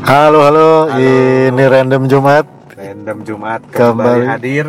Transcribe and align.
Halo, 0.00 0.44
halo, 0.44 0.68
ini 0.94 1.64
Random 1.64 2.04
Jumat 2.04 2.44
Random 2.70 3.18
Jumat 3.22 3.60
Kembali. 3.64 3.72
kembali, 3.72 4.24
hadir 4.28 4.66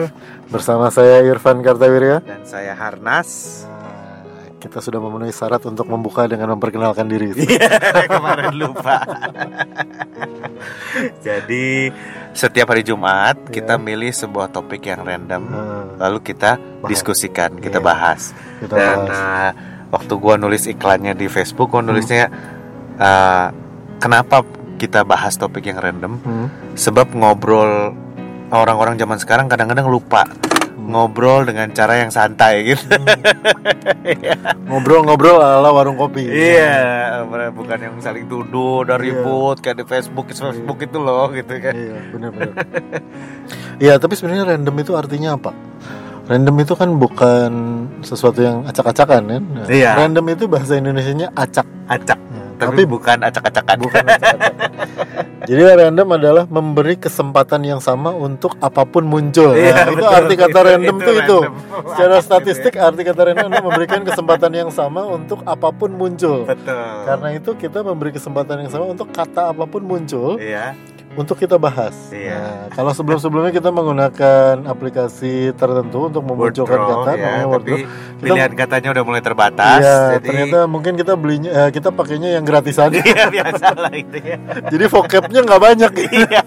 bersama 0.47 0.87
saya 0.87 1.21
Irfan 1.21 1.59
Kartawirya. 1.59 2.21
dan 2.21 2.41
saya 2.43 2.73
Harnas. 2.73 3.63
Nah, 3.63 4.25
Kita 4.57 4.79
sudah 4.79 4.97
memenuhi 4.97 5.29
syarat 5.29 5.61
untuk 5.63 5.85
membuka 5.85 6.25
dengan 6.25 6.51
memperkenalkan 6.51 7.05
diri. 7.05 7.31
Iya, 7.37 7.69
kemarin 8.07 8.53
lupa. 8.55 8.97
Jadi 11.25 11.93
setiap 12.31 12.67
hari 12.67 12.81
Jumat 12.81 13.37
kita 13.45 13.75
milih 13.75 14.09
sebuah 14.09 14.49
topik 14.49 14.81
yang 14.83 15.01
random, 15.01 15.43
Nah, 15.43 15.85
lalu 15.99 16.23
kita 16.23 16.55
Bahas. 16.57 16.87
diskusikan, 16.87 17.55
kita 17.55 17.77
Iya. 17.77 17.85
bahas. 17.85 18.21
kita 18.57 18.73
Dan 18.73 18.97
bahas. 19.03 19.15
uh, 19.15 19.51
waktu 19.91 20.13
gua 20.15 20.35
nulis 20.35 20.65
iklannya 20.65 21.13
di 21.13 21.27
Facebook, 21.27 21.69
gua 21.69 21.81
nulisnya 21.81 22.27
uh, 22.95 23.47
kenapa 23.97 24.43
kita 24.79 25.03
bahas 25.03 25.35
topik 25.35 25.67
yang 25.67 25.77
random? 25.77 26.15
Hmm, 26.19 26.47
Sebab 26.73 27.11
ngobrol 27.11 27.91
orang-orang 28.49 28.95
zaman 28.95 29.19
sekarang 29.19 29.45
kadang-kadang 29.45 29.85
lupa 29.85 30.23
ngobrol 30.79 31.45
dengan 31.45 31.69
cara 31.69 32.01
yang 32.01 32.09
santai 32.09 32.65
gitu. 32.65 32.81
Ngobrol-ngobrol 34.65 35.37
ala 35.37 35.69
warung 35.69 35.93
kopi. 35.93 36.25
Iya, 36.25 37.21
bukan 37.51 37.77
yang 37.77 37.95
saling 37.99 38.25
tuduh 38.25 38.81
dan 38.83 38.97
Iya. 38.97 39.21
ribut 39.21 39.57
kayak 39.59 39.77
di 39.77 39.85
Facebook, 39.85 40.31
Facebook 40.31 40.79
itu 40.81 40.97
loh 40.97 41.29
gitu 41.29 41.53
kan. 41.61 41.73
Iya, 41.73 41.95
benar-benar. 42.09 42.53
Iya, 43.77 43.93
tapi 43.95 44.13
sebenarnya 44.13 44.49
random 44.49 44.75
itu 44.77 44.91
artinya 44.93 45.37
apa? 45.37 45.51
Random 46.25 46.55
itu 46.57 46.73
kan 46.73 46.89
bukan 46.93 47.51
sesuatu 48.01 48.41
yang 48.41 48.65
acak-acakan 48.65 49.21
kan? 49.25 49.43
Nah, 49.45 49.65
Iya. 49.69 49.93
Random 49.93 50.25
itu 50.27 50.45
bahasa 50.45 50.73
Indonesianya 50.73 51.29
acak. 51.33 51.65
Acak, 51.85 52.17
Nah, 52.17 52.48
tapi 52.61 52.81
bukan 52.83 53.17
acak-acakan. 53.21 53.77
bukan 53.79 54.03
acak-acak. 54.05 54.51
Jadi 55.49 55.61
random 55.65 56.07
adalah 56.11 56.43
memberi 56.45 56.93
kesempatan 56.93 57.63
yang 57.63 57.79
sama 57.79 58.11
untuk 58.11 58.53
apa 58.59 58.83
pun 58.83 59.01
muncul. 59.01 59.55
Iya, 59.55 59.71
Nah, 59.71 59.85
itu 59.87 59.97
betul. 59.97 60.13
arti 60.13 60.33
kata 60.35 60.59
random 60.61 60.95
Itu 60.95 61.01
tuh 61.01 61.15
itu. 61.15 61.37
random. 61.39 61.53
Secara 61.89 61.95
Gitu 62.11 62.13
ya. 62.13 62.19
statistik 62.21 62.73
arti 62.77 63.01
kata 63.01 63.21
random 63.23 63.45
adalah 63.47 63.65
memberikan 63.65 64.01
kesempatan 64.03 64.51
yang 64.53 64.69
sama 64.69 65.01
untuk 65.07 65.39
apa 65.43 65.69
pun 65.71 65.89
muncul. 65.91 66.45
Betul. 66.45 66.93
Karena 67.01 67.29
itu 67.31 67.49
kita 67.55 67.79
memberi 67.81 68.11
kesempatan 68.11 68.55
yang 68.59 68.69
sama 68.69 68.85
untuk 68.87 69.09
kata 69.09 69.49
apa 69.49 69.63
pun 69.63 69.81
muncul 69.81 70.37
Iya, 70.37 70.75
untuk 71.19 71.35
kita 71.35 71.59
bahas. 71.59 71.91
Iya. 72.09 72.39
Nah, 72.39 72.63
kalau 72.71 72.95
sebelum-sebelumnya 72.95 73.51
kita 73.51 73.69
menggunakan 73.69 74.63
aplikasi 74.63 75.51
tertentu 75.51 76.07
untuk 76.07 76.23
memunculkan 76.23 76.79
kata 76.79 77.11
ya, 77.11 77.19
namanya 77.19 77.45
tapi 77.59 77.73
Wordrow. 77.75 78.17
pilihan 78.23 78.51
katanya 78.55 78.89
udah 78.95 79.03
mulai 79.03 79.19
terbatas. 79.19 79.83
Iya, 79.83 79.97
jadi 80.15 80.23
ternyata 80.23 80.57
mungkin 80.65 80.95
kita 80.95 81.13
belinya 81.13 81.51
eh, 81.51 81.69
kita 81.69 81.91
pakainya 81.91 82.39
yang 82.39 82.47
gratisan. 82.47 82.87
Iya 82.99 83.27
biasa 83.27 83.67
lah 83.75 83.91
itu 83.91 84.17
ya. 84.17 84.37
Jadi 84.69 84.85
vocabnya 84.87 85.39
nggak 85.43 85.61
banyak. 85.61 85.91
Iya. 86.09 86.41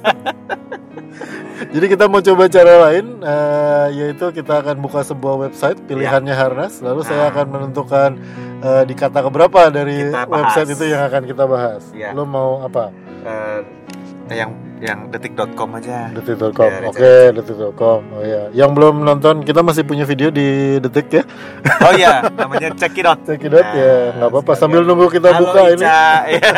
Jadi 1.62 1.86
kita 1.88 2.04
mau 2.04 2.18
coba 2.18 2.50
cara 2.50 2.74
lain, 2.84 3.22
eh, 3.22 3.86
yaitu 3.94 4.28
kita 4.30 4.60
akan 4.60 4.76
buka 4.78 5.00
sebuah 5.00 5.46
website 5.46 5.78
pilihannya 5.86 6.34
Harnas, 6.34 6.82
lalu 6.82 7.00
saya 7.02 7.28
Nah. 7.28 7.30
akan 7.30 7.46
menentukan 7.48 8.10
eh, 8.60 8.82
di 8.84 8.94
kata 8.94 9.22
keberapa 9.22 9.70
dari 9.70 10.06
Kita 10.06 10.26
website 10.28 10.70
itu 10.70 10.84
yang 10.86 11.02
akan 11.02 11.22
kita 11.24 11.44
bahas. 11.44 11.82
Iya. 11.90 12.12
Lo 12.12 12.22
mau 12.22 12.62
apa? 12.62 12.90
Eh, 13.22 13.58
yang 14.32 14.50
yang 14.82 15.14
detik.com 15.14 15.78
aja. 15.78 16.10
Detik.com. 16.10 16.66
Ya, 16.66 16.90
Oke, 16.90 17.14
detik.com. 17.38 18.00
Oh 18.02 18.24
ya. 18.26 18.50
Yang 18.50 18.70
belum 18.74 19.06
nonton, 19.06 19.46
kita 19.46 19.62
masih 19.62 19.86
punya 19.86 20.02
video 20.02 20.34
di 20.34 20.82
Detik 20.82 21.06
ya. 21.08 21.22
Oh 21.86 21.94
iya, 21.94 22.26
namanya 22.34 22.74
check 22.74 22.98
it 22.98 23.06
out. 23.06 23.22
Check 23.22 23.46
it 23.46 23.54
out 23.54 23.70
ya. 23.70 24.10
Nggak 24.18 24.28
apa-apa 24.34 24.52
sambil 24.58 24.82
nunggu 24.82 25.06
kita 25.06 25.30
Halo, 25.30 25.46
buka 25.46 25.60
ini. 25.70 25.86
Ica. 25.86 26.02
Iya. 26.32 26.50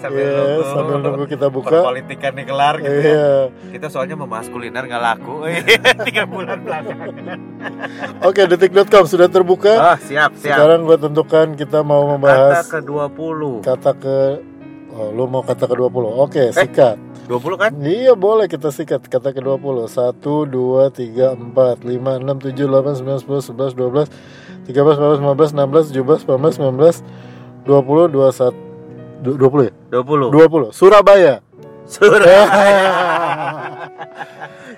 sambil 0.00 0.24
Iya, 0.24 0.32
nunggu. 0.36 0.62
sambil 0.72 0.96
nunggu 1.00 1.24
kita 1.28 1.46
buka. 1.48 1.76
Perpolitikan 1.80 2.32
nih 2.36 2.44
kelar 2.44 2.74
gitu. 2.80 2.88
ya. 2.88 3.00
Iya. 3.04 3.28
Kita 3.72 3.86
soalnya 3.88 4.16
membahas 4.16 4.46
kuliner 4.48 4.84
nggak 4.84 5.02
laku. 5.02 5.34
Tiga 6.08 6.24
bulan 6.24 6.60
belakangan. 6.60 7.08
Oke, 8.20 8.42
detik.com 8.44 9.04
sudah 9.04 9.28
terbuka. 9.28 9.72
Oh, 9.92 9.96
siap, 10.00 10.36
siap. 10.36 10.56
Sekarang 10.56 10.84
gue 10.84 10.96
tentukan 10.96 11.46
kita 11.52 11.80
mau 11.80 12.04
Kata 12.04 12.12
membahas 12.16 12.64
ke 12.68 12.80
20. 12.80 13.60
kata 13.60 13.90
ke 13.96 14.16
Oh, 14.94 15.10
lu 15.10 15.26
mau 15.26 15.42
kata 15.42 15.66
ke 15.66 15.74
20. 15.74 15.90
Eh. 16.06 16.14
Oke, 16.16 16.44
sikat. 16.50 16.96
20 17.26 17.56
kan? 17.56 17.70
Iya, 17.76 18.14
boleh 18.14 18.46
kita 18.46 18.68
sikat 18.68 19.04
kata 19.04 19.30
ke 19.30 19.40
20. 19.40 19.90
1 19.90 20.22
2 20.46 20.86
3 20.88 21.34
4 21.34 21.82
5 21.82 22.22
6 22.22 22.38
7 22.46 22.62
8 22.62 23.02
9 23.02 23.26
10 23.26 23.50
11 23.50 23.74
12 23.74 24.06
13 24.64 24.70
14 24.70 25.18
15 25.18 25.50
16 25.50 25.90
17 25.90 26.30
18 26.30 26.62
19 26.62 27.02
20 27.64 28.12
21 28.12 28.54
Du- 29.24 29.34
20 29.34 29.64
ya? 29.64 29.72
20. 29.90 30.28
20. 30.30 30.68
Surabaya. 30.70 31.40
Surabaya. 31.84 32.44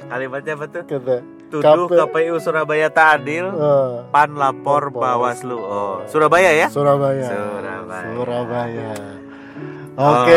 Kalimatnya 0.06 0.54
apa 0.54 0.66
tuh? 0.66 0.82
Kata 0.86 1.16
Tuduh 1.46 1.86
KP. 1.86 1.98
KPU 2.00 2.34
Surabaya 2.38 2.86
tak 2.88 3.22
adil. 3.22 3.46
eh, 3.46 3.90
Pan 4.10 4.34
lapor 4.34 4.90
Bawaslu. 4.90 5.54
Oh, 5.54 5.98
Surabaya 6.06 6.50
ya? 6.50 6.66
Surabaya. 6.66 7.26
Surabaya. 7.26 8.06
Surabaya. 8.14 8.90
Oh, 9.96 10.12
Oke. 10.12 10.36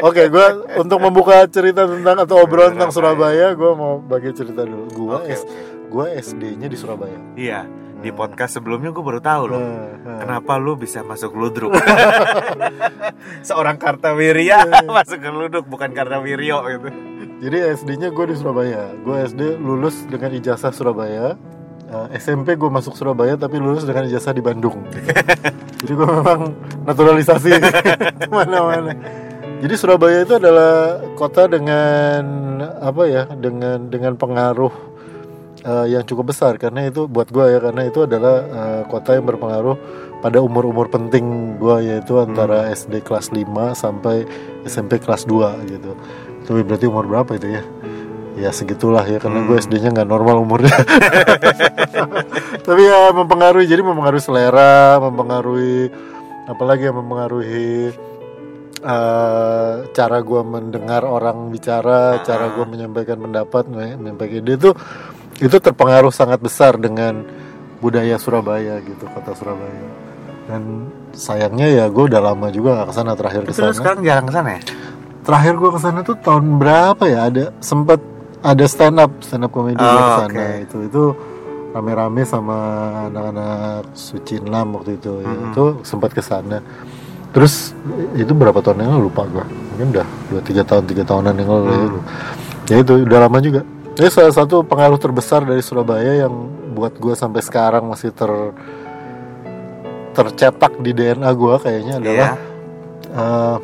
Oke, 0.00 0.22
gue 0.32 0.46
untuk 0.80 0.98
membuka 1.04 1.44
cerita 1.52 1.84
tentang 1.84 2.24
atau 2.24 2.40
obrolan 2.40 2.72
tentang 2.72 2.92
Surabaya, 2.96 3.52
gue 3.52 3.70
mau 3.76 4.00
bagi 4.00 4.32
cerita 4.32 4.64
dulu. 4.64 4.88
Gue 4.88 5.16
Oke, 5.20 5.36
S, 5.36 5.44
oke. 5.44 5.52
gue 5.92 6.06
SD-nya 6.16 6.64
di 6.64 6.76
Surabaya. 6.80 7.18
Iya, 7.36 7.68
di 8.00 8.08
podcast 8.08 8.56
sebelumnya 8.56 8.88
gue 8.88 9.04
baru 9.04 9.20
tahu 9.20 9.42
loh. 9.52 9.60
Nah, 9.60 9.88
nah. 10.00 10.18
Kenapa 10.24 10.56
lu 10.56 10.80
bisa 10.80 11.04
masuk 11.04 11.36
ludruk? 11.36 11.76
Seorang 13.48 13.76
Kartawirya 13.76 14.64
masuk 14.88 15.20
ke 15.20 15.28
ludruk 15.28 15.64
bukan 15.68 15.92
Kartawiryo 15.92 16.56
gitu. 16.72 16.88
Jadi 17.44 17.56
SD-nya 17.76 18.08
gue 18.16 18.32
di 18.32 18.36
Surabaya. 18.36 18.96
Gue 19.04 19.28
SD 19.28 19.60
lulus 19.60 20.08
dengan 20.08 20.32
ijazah 20.32 20.72
Surabaya. 20.72 21.36
Eh, 21.94 22.18
SMP 22.18 22.58
gue 22.58 22.66
masuk 22.66 22.98
Surabaya 22.98 23.38
tapi 23.38 23.62
lulus 23.62 23.86
dengan 23.86 24.10
ijazah 24.10 24.34
di 24.34 24.42
Bandung. 24.42 24.82
Jadi 25.80 25.92
gue 25.94 26.08
memang 26.08 26.40
naturalisasi 26.82 27.50
ke 28.26 28.30
mana-mana. 28.34 28.98
Jadi 29.62 29.74
Surabaya 29.78 30.26
itu 30.26 30.34
adalah 30.34 30.98
kota 31.14 31.46
dengan 31.46 32.22
apa 32.82 33.02
ya? 33.06 33.30
Dengan 33.30 33.86
dengan 33.86 34.18
pengaruh 34.18 34.74
eh, 35.62 35.86
yang 35.94 36.02
cukup 36.02 36.34
besar 36.34 36.58
karena 36.58 36.90
itu 36.90 37.06
buat 37.06 37.30
gue 37.30 37.46
ya 37.46 37.58
karena 37.62 37.86
itu 37.86 38.02
adalah 38.02 38.36
eh, 38.42 38.82
kota 38.90 39.14
yang 39.14 39.30
berpengaruh 39.30 39.76
pada 40.18 40.42
umur-umur 40.42 40.90
penting 40.90 41.56
gue 41.62 41.76
yaitu 41.94 42.18
antara 42.18 42.74
SD 42.74 43.06
kelas 43.06 43.30
5 43.30 43.44
sampai 43.76 44.26
SMP 44.66 44.98
kelas 44.98 45.30
2 45.30 45.70
gitu. 45.70 45.94
Itu 46.42 46.58
berarti 46.58 46.90
umur 46.90 47.06
berapa 47.06 47.38
itu 47.38 47.54
ya? 47.54 47.62
Ya 48.34 48.50
segitulah 48.50 49.02
ya 49.02 49.18
karena 49.18 49.42
gue 49.42 49.54
Hmm. 49.54 49.64
SD-nya 49.64 49.90
nggak 49.92 50.08
normal 50.08 50.42
umurnya. 50.42 50.74
Tapi 52.66 52.82
ya 52.82 53.10
mempengaruhi 53.10 53.64
jadi 53.64 53.80
mempengaruhi 53.80 54.18
selera, 54.20 54.98
mempengaruhi 54.98 55.90
apalagi 56.44 56.86
yang 56.86 56.98
mempengaruhi 56.98 57.94
eh, 58.84 59.72
cara 59.88 60.18
gue 60.20 60.40
mendengar 60.42 61.02
orang 61.02 61.48
bicara, 61.48 62.18
Ah. 62.18 62.22
cara 62.22 62.50
gue 62.50 62.64
menyampaikan 62.64 63.16
pendapat, 63.16 63.64
menyampaikan 63.70 64.42
ide 64.42 64.54
itu 64.56 64.70
itu 65.36 65.56
terpengaruh 65.56 66.10
sangat 66.10 66.38
besar 66.38 66.76
dengan 66.76 67.24
budaya 67.78 68.18
Surabaya 68.18 68.78
gitu 68.80 69.06
kota 69.08 69.32
Surabaya. 69.32 69.88
Dan 70.44 70.88
sayangnya 71.12 71.70
ya 71.70 71.84
gue 71.86 72.04
udah 72.04 72.20
lama 72.20 72.50
juga 72.50 72.82
gak 72.82 72.88
ke 72.90 72.94
sana 72.94 73.12
terakhir 73.14 73.40
Terus 73.46 73.56
ke 73.56 73.62
sana. 73.62 73.72
sekarang 73.72 74.00
jarang 74.02 74.26
ke 74.26 74.34
sana 74.34 74.48
ya? 74.50 74.60
Terakhir 75.24 75.54
gue 75.56 75.70
ke 75.70 75.80
sana 75.80 75.98
tuh 76.02 76.16
tahun 76.18 76.44
berapa 76.58 77.04
ya? 77.04 77.18
Ada 77.24 77.44
sempat 77.58 77.96
ada 78.44 78.64
stand 78.64 78.98
up 78.98 79.12
stand 79.18 79.42
up 79.42 79.50
comedy 79.50 79.74
Oh, 79.74 79.88
gue 79.88 79.98
ke 79.98 80.12
sana 80.20 80.28
oke. 80.28 80.46
itu 80.62 80.76
itu 80.84 81.02
rame-rame 81.72 82.22
sama 82.22 82.58
anak-anak 83.08 83.90
Sucinlam 83.94 84.66
waktu 84.72 84.94
itu 84.94 85.12
ya, 85.18 85.26
Mhm. 85.26 85.44
itu 85.48 85.64
sempat 85.82 86.12
ke 86.12 86.20
sana 86.20 86.60
terus 87.32 87.74
itu 88.14 88.30
berapa 88.30 88.54
tahun 88.56 88.78
yang 88.78 88.90
lalu 88.94 89.08
lupa 89.08 89.26
gue 89.26 89.42
mungkin 89.72 89.86
udah 89.90 90.06
dua 90.28 90.40
tiga 90.40 90.62
tahun 90.62 90.84
tiga 90.84 91.02
tahunan 91.02 91.34
yang 91.34 91.50
lalu. 91.50 91.66
Hmm. 91.66 91.98
ya 92.64 92.76
itu 92.78 92.92
udah 93.02 93.18
lama 93.20 93.38
juga 93.40 93.60
ini 93.92 94.08
salah 94.08 94.30
satu 94.32 94.62
pengaruh 94.62 94.96
terbesar 94.96 95.42
dari 95.42 95.58
Surabaya 95.58 96.22
yang 96.22 96.34
buat 96.70 96.94
gue 96.94 97.14
sampai 97.14 97.40
sekarang 97.40 97.86
masih 97.86 98.10
ter 98.10 98.30
tercetak 100.12 100.78
di 100.78 100.90
DNA 100.92 101.26
gue 101.32 101.54
kayaknya 101.58 101.94
adalah 101.98 102.30
Iya. 102.34 103.58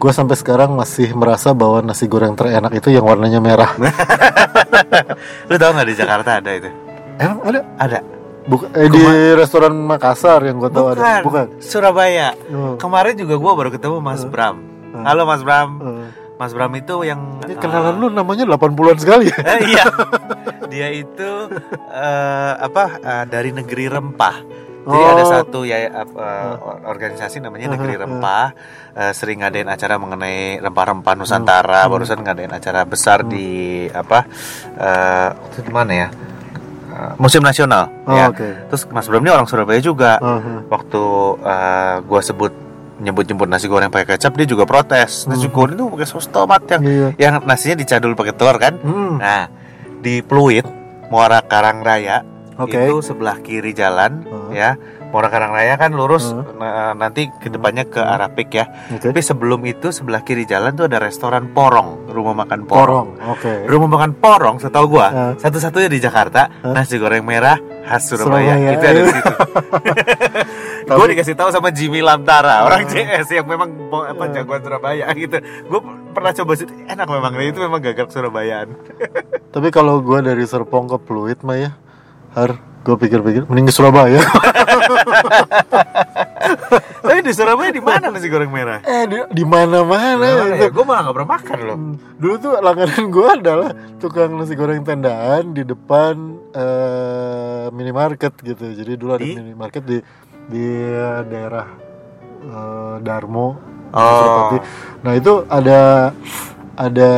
Gue 0.00 0.12
sampai 0.16 0.32
sekarang 0.32 0.72
masih 0.72 1.12
merasa 1.12 1.52
bahwa 1.52 1.84
nasi 1.84 2.08
goreng 2.08 2.32
terenak 2.32 2.72
itu 2.72 2.88
yang 2.88 3.04
warnanya 3.04 3.36
merah. 3.36 3.76
Lu 5.52 5.60
tau 5.60 5.76
gak 5.76 5.84
di 5.84 5.94
Jakarta 5.94 6.40
ada 6.40 6.50
itu? 6.56 6.72
Emang 7.20 7.44
ada? 7.44 7.60
Ada. 7.76 7.98
Buka, 8.48 8.72
eh, 8.72 8.88
di 8.88 9.04
restoran 9.36 9.76
Makassar 9.76 10.40
yang 10.48 10.56
gue 10.56 10.72
tahu 10.72 10.96
ada. 10.96 11.20
Bukan. 11.20 11.60
Surabaya. 11.60 12.32
Oh. 12.48 12.80
Kemarin 12.80 13.12
juga 13.20 13.36
gue 13.36 13.52
baru 13.52 13.68
ketemu 13.68 14.00
Mas 14.00 14.24
Bram. 14.24 14.56
Hmm. 14.96 15.04
Halo 15.04 15.28
Mas 15.28 15.44
Bram. 15.44 15.68
Eh, 15.76 16.08
Mas 16.40 16.56
Bram 16.56 16.72
itu 16.72 17.04
yang 17.04 17.36
ini 17.44 17.52
kenalan 17.60 18.00
lu 18.00 18.08
namanya 18.08 18.48
80-an 18.48 18.96
sekali 18.96 19.28
ya? 19.28 19.36
Eh, 19.52 19.60
iya. 19.76 19.84
Dia 20.72 20.88
itu 20.96 21.30
eh, 21.92 22.52
apa 22.56 22.96
eh, 22.96 23.24
dari 23.28 23.52
negeri 23.52 23.92
rempah. 23.92 24.36
Jadi 24.80 24.96
Oh. 24.96 25.12
ada 25.12 25.24
satu 25.24 25.60
ya 25.62 25.76
apa, 25.92 26.26
organisasi 26.86 27.38
namanya 27.38 27.76
Negeri 27.76 27.94
Rempah 27.96 28.46
eh, 28.92 29.12
sering 29.12 29.40
ngadain 29.40 29.66
acara 29.66 29.96
mengenai 29.96 30.56
rempah-rempah 30.58 31.14
Nusantara. 31.14 31.84
Barusan 31.86 32.18
ngadain 32.18 32.48
acara 32.48 32.82
besar 32.82 33.20
di 33.22 33.46
apa 33.86 34.24
eh 34.74 35.28
itu 35.52 35.60
di 35.60 35.70
mana 35.70 35.92
ya? 35.92 36.08
Museum 37.16 37.40
Nasional 37.40 37.88
Oh, 38.04 38.12
ya. 38.12 38.28
oke. 38.28 38.48
Terus 38.68 38.82
Mas 38.90 39.06
Bram 39.06 39.20
ini 39.20 39.30
orang 39.30 39.46
Surabaya 39.46 39.78
juga. 39.78 40.16
Aha. 40.16 40.64
Waktu 40.66 41.02
eh, 41.40 41.96
gua 42.02 42.20
sebut 42.20 42.52
nyebut-nyebut 43.00 43.48
nasi 43.48 43.64
goreng 43.64 43.88
pakai 43.88 44.16
kecap 44.16 44.32
dia 44.34 44.44
juga 44.44 44.64
protes. 44.64 45.24
Nasi 45.24 45.48
goreng 45.48 45.72
itu 45.72 45.88
pakai 45.88 46.04
saus 46.04 46.28
tomat 46.28 46.60
yang 46.68 46.82
Iya. 46.82 47.08
yang 47.16 47.34
nasinya 47.44 47.76
dicadul 47.76 48.12
pakai 48.12 48.32
telur 48.32 48.56
kan? 48.56 48.76
Hmm. 48.76 49.16
Nah, 49.16 49.48
di 50.00 50.20
Pluit 50.20 50.64
Muara 51.08 51.40
Karang 51.40 51.80
Raya 51.80 52.20
Oke. 52.60 52.76
itu 52.76 53.00
sebelah 53.00 53.40
kiri 53.40 53.72
jalan 53.72 54.22
Hmm. 54.22 54.52
ya. 54.52 54.76
Muara 55.10 55.26
Karang 55.26 55.50
Raya 55.50 55.74
kan 55.74 55.90
lurus 55.90 56.30
Hmm. 56.30 56.54
nah, 56.54 56.94
nanti 56.94 57.26
ke 57.26 57.50
depannya 57.50 57.82
ke 57.82 57.98
arah 57.98 58.30
Pik 58.30 58.50
ya. 58.52 58.70
Oke. 58.94 59.10
Tapi 59.10 59.20
sebelum 59.20 59.58
itu 59.64 59.90
sebelah 59.90 60.22
kiri 60.22 60.44
jalan 60.44 60.70
tuh 60.72 60.86
ada 60.86 61.02
restoran 61.02 61.50
Porong, 61.50 62.06
rumah 62.06 62.46
makan 62.46 62.62
Porong. 62.62 63.18
Porong. 63.18 63.32
Oke. 63.34 63.66
Rumah 63.66 63.88
makan 63.90 64.12
Porong 64.14 64.56
setahu 64.58 64.86
gua 64.94 65.08
Hmm. 65.10 65.34
satu-satunya 65.34 65.88
di 65.88 65.98
Jakarta 65.98 66.46
Hmm. 66.62 66.72
nasi 66.72 66.94
goreng 66.94 67.26
merah 67.26 67.58
khas 67.82 68.06
Surabaya. 68.06 68.54
Surabaya. 68.54 68.70
Itu 68.70 68.84
ada 68.86 69.00
di 69.00 69.10
situ. 69.10 69.34
gue 70.90 71.06
dikasih 71.08 71.34
tahu 71.34 71.50
sama 71.50 71.70
Jimmy 71.70 72.02
Lamtara, 72.02 72.66
orang 72.66 72.86
CS 72.86 73.30
yang 73.30 73.46
memang 73.46 73.70
apa 73.90 74.24
jagoan 74.30 74.60
Surabaya 74.60 75.06
gitu. 75.14 75.38
Gue 75.66 75.80
pernah 76.10 76.32
coba 76.32 76.52
situ, 76.54 76.72
enak 76.86 77.06
memang 77.06 77.32
itu 77.38 77.58
memang 77.58 77.80
gagal 77.80 78.10
Surabayaan. 78.10 78.74
Tapi 79.54 79.68
kalau 79.70 79.98
gue 80.00 80.18
dari 80.20 80.42
Serpong 80.42 80.86
ke 80.86 80.98
Pluit 80.98 81.38
mah 81.42 81.58
ya, 81.58 81.70
har 82.34 82.50
gue 82.80 82.96
pikir-pikir 82.96 83.44
mending 83.44 83.68
ke 83.68 83.74
Surabaya. 83.74 84.20
Tapi 87.00 87.20
di 87.20 87.32
Surabaya 87.32 87.70
di 87.70 87.82
mana 87.82 88.08
nasi 88.08 88.28
goreng 88.28 88.48
merah? 88.48 88.80
eh 88.82 89.04
di, 89.04 89.16
di 89.32 89.44
mana-mana 89.44 90.56
itu. 90.56 90.72
Gue 90.72 90.84
malah 90.84 91.10
gak 91.10 91.14
pernah 91.16 91.30
makan 91.36 91.58
loh. 91.60 91.76
Hmm, 91.76 91.94
Dulu 92.16 92.34
tuh 92.40 92.52
langganan 92.60 93.04
gue 93.08 93.28
adalah 93.28 93.70
tukang 94.00 94.32
nasi 94.34 94.54
goreng 94.54 94.80
tendaan 94.80 95.52
di 95.52 95.62
depan 95.62 96.14
eh, 96.52 97.66
minimarket 97.70 98.32
gitu. 98.40 98.64
Jadi 98.72 98.92
dulu 98.96 99.10
ada 99.16 99.24
Di? 99.24 99.36
minimarket 99.36 99.82
di 99.84 99.98
di 100.50 100.64
daerah 101.28 101.66
eh, 102.42 102.94
Darmo. 103.04 103.48
Oh. 103.90 104.54
Nah 105.02 105.12
itu 105.12 105.44
ada 105.50 106.14
ada 106.78 107.10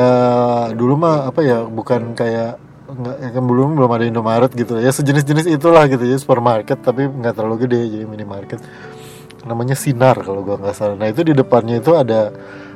dulu 0.72 0.94
mah 0.98 1.28
apa 1.28 1.40
ya 1.44 1.62
bukan 1.62 2.16
kayak 2.16 2.56
nggak 2.94 3.16
ya 3.18 3.30
kan 3.30 3.42
belum 3.42 3.68
belum 3.72 3.90
ada 3.90 4.04
Indomaret 4.04 4.52
gitu 4.52 4.76
ya 4.76 4.88
sejenis-jenis 4.88 5.46
itulah 5.48 5.84
gitu 5.86 6.02
ya 6.02 6.14
supermarket 6.14 6.78
tapi 6.78 7.04
nggak 7.04 7.32
terlalu 7.32 7.64
gede 7.64 7.80
jadi 7.90 8.04
minimarket 8.04 8.60
namanya 9.42 9.72
Sinar 9.72 10.14
kalau 10.16 10.40
gua 10.40 10.56
nggak 10.56 10.72
salah 10.72 10.94
nah 10.94 11.06
itu 11.06 11.20
di 11.20 11.32
depannya 11.32 11.78
itu 11.78 11.92
ada 11.92 12.30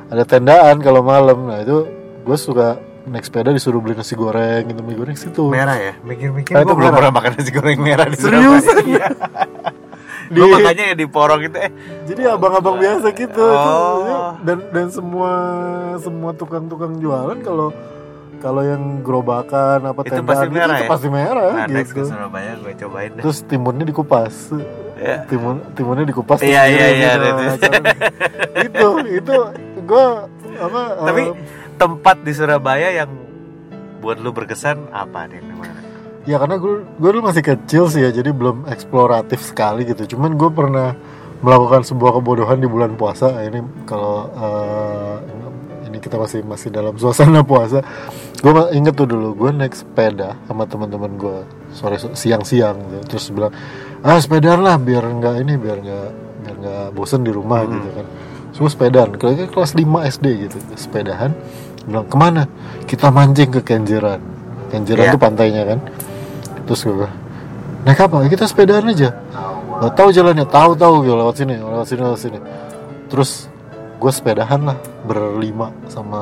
ada 0.07 0.23
tendaan 0.23 0.79
kalau 0.79 0.99
malam 0.99 1.47
nah 1.47 1.59
itu 1.59 1.87
gue 2.23 2.35
suka 2.35 2.75
naik 3.05 3.23
sepeda 3.23 3.49
disuruh 3.49 3.79
beli 3.79 3.95
nasi 3.95 4.13
goreng 4.13 4.67
gitu 4.67 4.81
mie 4.81 4.93
goreng 4.93 5.15
situ 5.15 5.47
Merah 5.47 5.77
ya? 5.77 5.93
Mikir-mikir 6.01 6.51
Ah, 6.51 6.61
gue 6.61 6.75
belum 6.75 6.91
pernah 6.91 7.13
makan 7.13 7.31
nasi 7.33 7.51
goreng 7.51 7.79
merah 7.79 8.03
di 8.03 8.17
Serius? 8.17 8.67
Iya. 8.83 9.07
Di- 10.27 10.43
Gue 10.43 10.51
makanya 10.51 10.91
ya 10.91 10.95
di 10.97 11.07
porong 11.07 11.39
itu 11.41 11.55
eh 11.55 11.71
jadi 12.03 12.35
abang-abang 12.35 12.75
biasa 12.75 13.15
gitu 13.15 13.31
itu. 13.31 13.47
Oh. 13.47 14.35
dan 14.43 14.59
dan 14.75 14.91
semua 14.91 15.31
semua 15.97 16.35
tukang-tukang 16.35 16.99
jualan 16.99 17.39
kalau 17.39 17.71
kalau 18.37 18.61
yang 18.61 19.01
gerobakan 19.01 19.79
apa 19.83 20.01
Itu 20.01 20.13
tendaan 20.13 20.27
pasti 20.27 20.45
gitu, 20.45 20.55
merah 20.55 20.75
itu 20.75 20.83
ya? 20.83 20.89
pasti 20.89 21.07
merah 21.07 21.51
nah, 21.51 21.67
next 21.67 21.91
ke 21.91 21.99
gitu 21.99 22.09
Surabaya 22.09 22.51
gue 22.55 22.73
cobain 22.77 23.09
deh. 23.11 23.23
terus 23.23 23.37
timunnya 23.43 23.85
dikupas 23.85 24.33
Ya. 24.97 25.21
timun 25.25 25.61
timunnya 25.77 26.09
dikupas 26.09 26.41
Iya, 26.41 26.61
iya, 26.65 26.85
gitu, 26.89 26.97
iya, 26.97 27.11
gitu, 27.13 27.29
itu. 28.65 28.87
itu 29.13 29.35
gue 29.79 30.05
apa 30.57 30.81
Tapi 31.05 31.21
eh, 31.23 31.33
tempat 31.77 32.17
di 32.19 32.33
Surabaya 32.33 32.89
yang 32.91 33.09
buat 33.97 34.17
lu 34.17 34.33
berkesan 34.33 34.89
apa 34.89 35.29
nih 35.29 35.37
mana? 35.47 35.81
ya 36.23 36.37
karena 36.37 36.57
gue 36.57 36.81
gue 36.97 37.09
dulu 37.09 37.23
masih 37.23 37.45
kecil 37.45 37.87
sih 37.87 38.01
ya 38.01 38.09
jadi 38.09 38.29
belum 38.29 38.65
eksploratif 38.65 39.37
sekali 39.39 39.85
gitu 39.85 40.17
cuman 40.17 40.33
gue 40.33 40.49
pernah 40.49 40.97
melakukan 41.37 41.85
sebuah 41.85 42.17
kebodohan 42.17 42.57
di 42.57 42.65
bulan 42.65 42.97
puasa 42.97 43.29
ini 43.39 43.61
kalau 43.85 44.33
ini 45.23 45.46
kita 46.07 46.17
masih 46.17 46.39
masih 46.41 46.69
dalam 46.71 46.95
suasana 46.95 47.43
puasa. 47.43 47.83
Gue 48.39 48.51
inget 48.71 48.95
tuh 48.95 49.05
dulu 49.05 49.35
gue 49.35 49.49
naik 49.51 49.75
sepeda 49.75 50.39
sama 50.47 50.63
teman-teman 50.63 51.11
gue 51.13 51.37
sore 51.75 51.99
siang-siang 51.99 52.79
gitu. 52.79 53.03
terus 53.11 53.25
bilang 53.29 53.51
ah 54.01 54.17
sepedaan 54.17 54.63
lah 54.63 54.79
biar 54.79 55.03
nggak 55.03 55.35
ini 55.43 55.53
biar 55.55 55.77
nggak 55.77 56.07
biar 56.41 56.55
nggak 56.57 56.85
bosen 56.95 57.21
di 57.21 57.29
rumah 57.29 57.61
Hmm. 57.61 57.75
gitu 57.75 57.89
kan. 57.91 58.05
Semua 58.55 58.69
sepedaan 58.71 59.09
kira-kira 59.13 59.47
kelas 59.47 59.71
5 59.73 60.01
SD 60.07 60.25
gitu 60.47 60.57
sepedahan. 60.73 61.35
Bilang 61.85 62.07
ke 62.07 62.17
mana? 62.17 62.43
Kita 62.83 63.11
mancing 63.11 63.51
ke 63.51 63.61
Kenjeran. 63.61 64.19
Kenjeran 64.67 65.05
Iya. 65.05 65.13
tuh 65.13 65.21
pantainya 65.21 65.63
kan. 65.63 65.79
Terus 66.65 66.79
gue 66.81 66.95
bilang, 66.95 67.15
naik 67.85 67.99
apa? 68.01 68.17
Kita 68.25 68.43
sepedaan 68.43 68.85
aja. 68.87 69.13
Nggak 69.77 69.93
tahu 69.93 70.09
jalannya 70.09 70.45
tahu 70.49 70.71
tahu 70.73 70.95
gitu 71.05 71.15
lewat 71.15 71.35
sini 71.37 71.55
lewat 71.55 71.87
sini 71.87 72.01
lewat 72.01 72.19
sini. 72.19 72.39
Terus 73.07 73.45
gue 73.97 74.11
sepedahan 74.13 74.61
lah 74.61 74.77
berlima 75.09 75.73
sama 75.89 76.21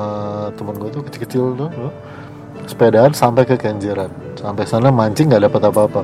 teman 0.56 0.80
gue 0.80 0.88
tuh 0.92 1.02
kecil-kecil 1.04 1.44
tuh. 1.56 1.70
Tuh. 1.70 1.94
sepedaan 2.66 3.14
sampai 3.14 3.46
ke 3.46 3.54
Kenjeran. 3.54 4.10
Sampai 4.34 4.66
sana 4.66 4.90
mancing 4.90 5.30
nggak 5.30 5.46
dapat 5.46 5.70
apa-apa. 5.70 6.02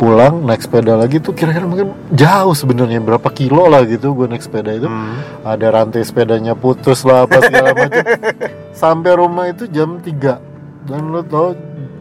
Pulang 0.00 0.40
naik 0.46 0.64
sepeda 0.64 0.96
lagi 0.96 1.20
tuh 1.20 1.36
kira-kira 1.36 1.68
mungkin 1.68 1.92
jauh 2.16 2.56
sebenarnya 2.56 3.02
berapa 3.04 3.28
kilo 3.34 3.68
lah 3.68 3.84
gitu 3.84 4.16
gue 4.16 4.24
naik 4.24 4.40
sepeda 4.40 4.72
itu. 4.72 4.88
Hmm. 4.88 5.20
ada 5.44 5.68
rantai 5.68 6.00
sepedanya 6.06 6.56
putus 6.56 7.04
lah 7.04 7.28
apa 7.28 7.44
segala 7.44 7.76
macam. 7.76 8.04
Sampai 8.80 9.12
rumah 9.18 9.52
itu 9.52 9.68
jam 9.68 10.00
3 10.00 10.88
dan 10.88 11.02
lo 11.12 11.20
tau 11.26 11.52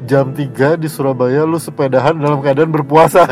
jam 0.07 0.31
3 0.31 0.79
di 0.79 0.87
Surabaya 0.87 1.43
lu 1.43 1.59
sepedahan 1.59 2.15
dalam 2.15 2.39
keadaan 2.39 2.71
berpuasa. 2.71 3.27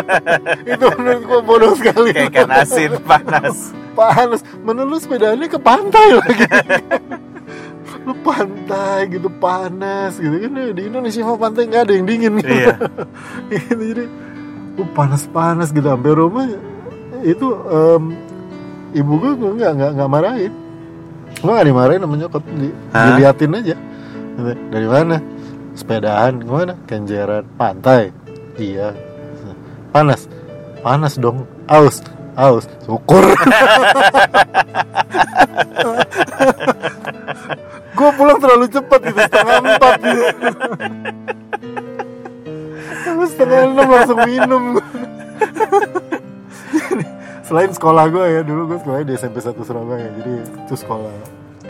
Itu 0.74 0.90
menurut 0.98 1.22
gua 1.22 1.40
bodoh 1.46 1.72
sekali. 1.78 2.10
Kayak 2.10 2.34
ikan 2.34 2.50
asin 2.50 2.92
panas. 3.06 3.56
panas. 3.98 4.42
Mana 4.66 4.82
lu 4.82 4.98
sepedahannya 4.98 5.46
ke 5.46 5.58
pantai 5.62 6.18
lagi. 6.18 6.44
Lu 8.00 8.16
pantai 8.24 9.12
gitu 9.12 9.28
panas 9.28 10.16
gitu. 10.16 10.32
Kan 10.32 10.56
di 10.72 10.82
Indonesia 10.88 11.20
mah 11.20 11.36
pantai 11.36 11.68
nggak 11.68 11.84
ada 11.84 11.92
yang 11.92 12.08
dingin. 12.08 12.32
Gitu. 12.40 12.48
Iya. 12.48 12.74
gitu 13.52 13.82
jadi 13.92 14.04
lu 14.80 14.84
panas-panas 14.96 15.68
gitu. 15.68 15.84
Sampai 15.84 16.16
rumah 16.16 16.48
itu 17.20 17.46
em, 17.68 18.02
ibu 18.96 19.12
gue 19.20 19.32
nggak 19.36 19.72
nggak 19.76 19.90
nggak 20.00 20.10
marahin. 20.16 20.52
Gue 21.44 21.52
nggak 21.52 21.66
dimarahin 21.68 22.00
sama 22.00 22.16
nyokap 22.16 22.42
di, 22.48 22.68
diliatin 22.72 23.52
aja. 23.60 23.76
Dari 24.72 24.88
mana 24.88 25.16
sepedahan 25.80 26.44
ke 26.44 26.52
mana 26.52 26.76
kenjeran 26.84 27.48
pantai. 27.56 28.12
Iya. 28.60 28.92
Panas. 29.90 30.28
Panas 30.84 31.16
dong. 31.16 31.48
Aus. 31.64 32.04
Aus. 32.36 32.68
Syukur. 32.84 33.24
Gue 37.96 38.10
pulang 38.16 38.40
terlalu 38.40 38.64
cepat 38.72 39.12
itu 39.12 39.20
setengah 39.28 39.60
empat 39.60 40.00
gitu 40.00 40.48
setengah 43.40 43.72
enam 43.72 43.88
langsung 43.88 44.20
minum. 44.28 44.64
Selain 47.48 47.72
sekolah 47.74 48.06
gue 48.12 48.26
ya 48.30 48.40
dulu 48.46 48.62
gue 48.70 48.78
sekolahnya 48.78 49.10
di 49.10 49.14
SMP 49.18 49.42
1 49.42 49.58
Surabaya 49.66 50.06
jadi 50.22 50.46
itu 50.46 50.74
sekolah 50.78 51.10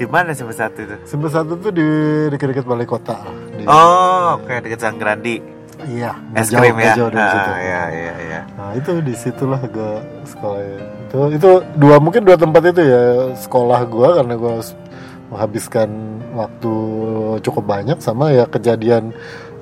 Di 0.01 0.09
mana 0.09 0.33
sih 0.33 0.49
satu 0.49 0.81
itu? 0.81 0.97
SMP 1.05 1.29
1 1.29 1.45
tuh 1.61 1.69
di 1.71 1.85
dekat-dekat 2.33 2.65
balai 2.65 2.89
kota 2.89 3.21
di, 3.53 3.69
Oh, 3.69 4.41
kayak 4.43 4.65
deket 4.65 4.81
Sanggrandi. 4.81 5.37
iya 5.83 6.13
Es 6.33 6.49
krim 6.49 6.77
ya. 6.77 6.93
jauh 6.93 7.09
dari 7.09 7.21
Ah, 7.21 7.29
situ 7.31 7.53
iya, 7.59 7.83
iya, 7.89 8.15
iya. 8.21 8.41
Nah 8.53 8.73
itu 8.73 9.01
di 9.01 9.13
situlah 9.13 9.61
gue 9.61 9.93
sekolahnya. 10.25 10.77
Itu 11.05 11.19
itu 11.33 11.51
dua 11.75 11.97
mungkin 11.97 12.21
dua 12.23 12.37
tempat 12.37 12.63
itu 12.67 12.81
ya 12.81 13.05
sekolah 13.35 13.81
gue 13.85 14.09
karena 14.13 14.35
gue 14.37 14.55
menghabiskan 15.29 15.89
waktu 16.33 16.75
cukup 17.41 17.65
banyak 17.65 17.97
sama 18.01 18.29
ya 18.29 18.45
kejadian 18.45 19.13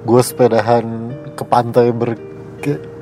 gue 0.03 0.21
sepedahan 0.21 0.87
ke 1.35 1.43
pantai 1.43 1.91
ber 1.91 2.15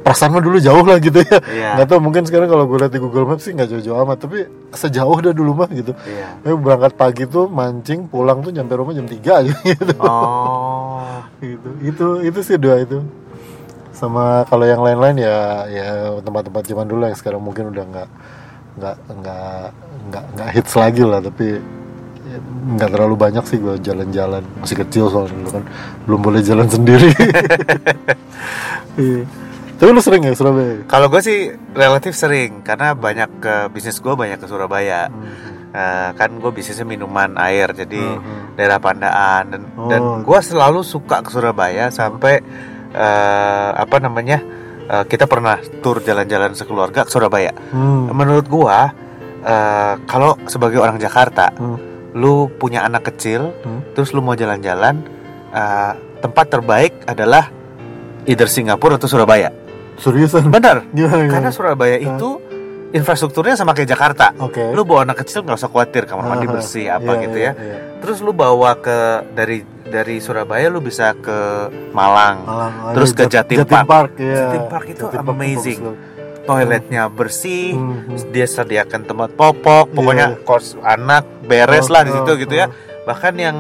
ke- 0.07 0.15
perasaan 0.15 0.31
mah 0.31 0.39
dulu 0.39 0.57
jauh 0.57 0.81
lah 0.81 0.99
gitu 0.99 1.19
ya. 1.19 1.39
Iya. 1.43 1.71
Nggak 1.75 1.87
tahu 1.89 1.99
mungkin 1.99 2.23
sekarang 2.23 2.47
kalau 2.47 2.65
gue 2.65 2.79
lihat 2.79 2.93
di 2.93 3.01
Google 3.01 3.27
Maps 3.27 3.43
sih 3.43 3.51
nggak 3.51 3.67
jauh-jauh 3.69 3.99
amat 4.01 4.19
tapi 4.21 4.39
sejauh 4.71 5.19
dah 5.21 5.35
dulu 5.35 5.53
mah 5.57 5.69
gitu. 5.69 5.93
Eh, 6.41 6.55
berangkat 6.55 6.95
pagi 6.95 7.27
tuh 7.27 7.47
mancing 7.47 8.07
pulang 8.07 8.39
tuh 8.39 8.51
nyampe 8.51 8.73
rumah 8.73 8.95
jam 8.95 9.05
3 9.05 9.19
aja 9.19 9.51
gitu. 9.75 9.95
Oh. 9.99 11.03
gitu 11.37 11.69
itu 11.83 12.07
itu 12.25 12.39
sih 12.41 12.57
dua 12.57 12.81
itu 12.81 13.03
sama 13.91 14.45
kalau 14.45 14.63
yang 14.63 14.79
lain-lain 14.79 15.19
ya 15.19 15.37
ya 15.67 15.89
tempat-tempat 16.21 16.63
zaman 16.65 16.87
dulu 16.87 17.03
yang 17.03 17.13
sekarang 17.15 17.41
mungkin 17.41 17.69
udah 17.69 17.85
nggak 17.85 18.09
nggak 18.77 18.97
nggak 19.11 19.65
nggak 20.07 20.25
nggak 20.33 20.49
hits 20.53 20.73
lagi 20.73 21.01
lah 21.01 21.19
tapi 21.19 21.61
nggak 22.77 22.91
terlalu 22.91 23.17
banyak 23.17 23.45
sih 23.45 23.57
gue 23.57 23.81
jalan-jalan 23.81 24.45
masih 24.59 24.77
kecil 24.79 25.09
soalnya 25.09 25.33
dulu 25.35 25.49
kan 25.51 25.65
belum 26.05 26.21
boleh 26.21 26.41
jalan 26.41 26.69
sendiri 26.69 27.09
Iya. 28.97 29.25
Tapi 29.77 29.91
lu 29.93 30.01
sering 30.01 30.25
ya 30.25 30.33
ke 30.33 30.39
Surabaya? 30.39 30.73
Kalau 30.89 31.07
gue 31.07 31.21
sih 31.21 31.39
relatif 31.73 32.17
sering 32.17 32.65
karena 32.65 32.97
banyak 32.97 33.29
ke 33.39 33.55
bisnis 33.69 34.01
gue 34.01 34.13
banyak 34.13 34.41
ke 34.41 34.47
Surabaya. 34.47 35.13
Hmm. 35.13 35.29
Eh, 35.71 36.11
kan 36.17 36.33
gue 36.33 36.49
bisnisnya 36.49 36.89
minuman 36.89 37.37
air 37.37 37.69
jadi 37.71 38.01
Hmm. 38.17 38.57
daerah 38.57 38.81
Pandaan 38.81 39.43
dan 39.53 39.63
Oh. 39.77 39.85
dan 39.87 40.01
gue 40.25 40.39
selalu 40.41 40.81
suka 40.81 41.21
ke 41.21 41.29
Surabaya 41.29 41.93
sampai 41.93 42.41
eh, 42.97 43.71
apa 43.77 44.01
namanya 44.01 44.41
eh, 44.89 45.05
kita 45.05 45.29
pernah 45.29 45.61
tur 45.83 46.01
jalan-jalan 46.01 46.57
sekeluarga 46.57 47.05
ke 47.05 47.13
Surabaya. 47.13 47.53
Hmm. 47.69 48.09
Menurut 48.09 48.49
gue 48.49 48.79
eh, 49.45 49.95
kalau 50.09 50.41
sebagai 50.49 50.81
orang 50.81 50.97
Jakarta 50.97 51.53
Hmm. 51.53 51.77
lu 52.17 52.49
punya 52.49 52.81
anak 52.81 53.13
kecil 53.13 53.53
Hmm. 53.61 53.85
terus 53.93 54.17
lu 54.17 54.25
mau 54.25 54.33
jalan-jalan 54.33 55.05
eh, 55.53 55.93
tempat 56.19 56.49
terbaik 56.49 57.05
adalah 57.05 57.53
either 58.25 58.49
Singapura 58.49 58.97
atau 58.97 59.05
Surabaya. 59.07 59.53
Seriusan? 59.99 60.49
Benar. 60.53 60.85
Gimana? 60.93 61.29
Karena 61.29 61.51
Surabaya 61.51 61.97
itu 61.97 62.41
infrastrukturnya 62.95 63.59
sama 63.59 63.75
kayak 63.75 63.91
Jakarta. 63.93 64.33
Oke. 64.39 64.73
Lu 64.73 64.87
bawa 64.87 65.05
anak 65.09 65.25
kecil 65.25 65.43
nggak 65.43 65.59
usah 65.59 65.71
khawatir 65.71 66.07
kamar 66.07 66.25
mandi 66.31 66.47
bersih 66.47 66.89
apa 66.89 67.19
iya, 67.19 67.23
gitu 67.27 67.39
iya, 67.39 67.53
ya. 67.53 67.53
iya. 67.59 67.77
Terus 68.01 68.19
lu 68.23 68.33
bawa 68.33 68.79
ke 68.79 69.27
dari 69.35 69.65
dari 69.87 70.17
Surabaya 70.19 70.67
lu 70.71 70.81
bisa 70.83 71.15
ke 71.19 71.71
Malang. 71.95 72.43
Malang, 72.47 72.95
Terus 72.95 73.11
ke 73.13 73.25
Jatim 73.27 73.65
Park. 73.67 74.19
iya. 74.19 74.49
Jatim 74.49 74.65
Park 74.71 74.87
itu 74.91 75.05
Park 75.07 75.27
amazing. 75.27 75.81
Toiletnya 76.47 77.11
bersih. 77.11 77.75
Hmm, 77.75 78.07
hmm. 78.07 78.31
Dia 78.31 78.47
sediakan 78.47 79.03
tempat 79.03 79.35
popok, 79.35 79.91
pokoknya 79.91 80.39
Iya. 80.39 80.47
kos 80.47 80.79
anak 80.79 81.27
beres 81.43 81.91
Oh, 81.91 81.99
lah 81.99 82.07
di 82.07 82.15
oh, 82.15 82.23
situ 82.23 82.47
gitu 82.47 82.55
ya. 82.55 82.71
oh. 82.71 83.03
Bahkan 83.03 83.35
yang 83.35 83.57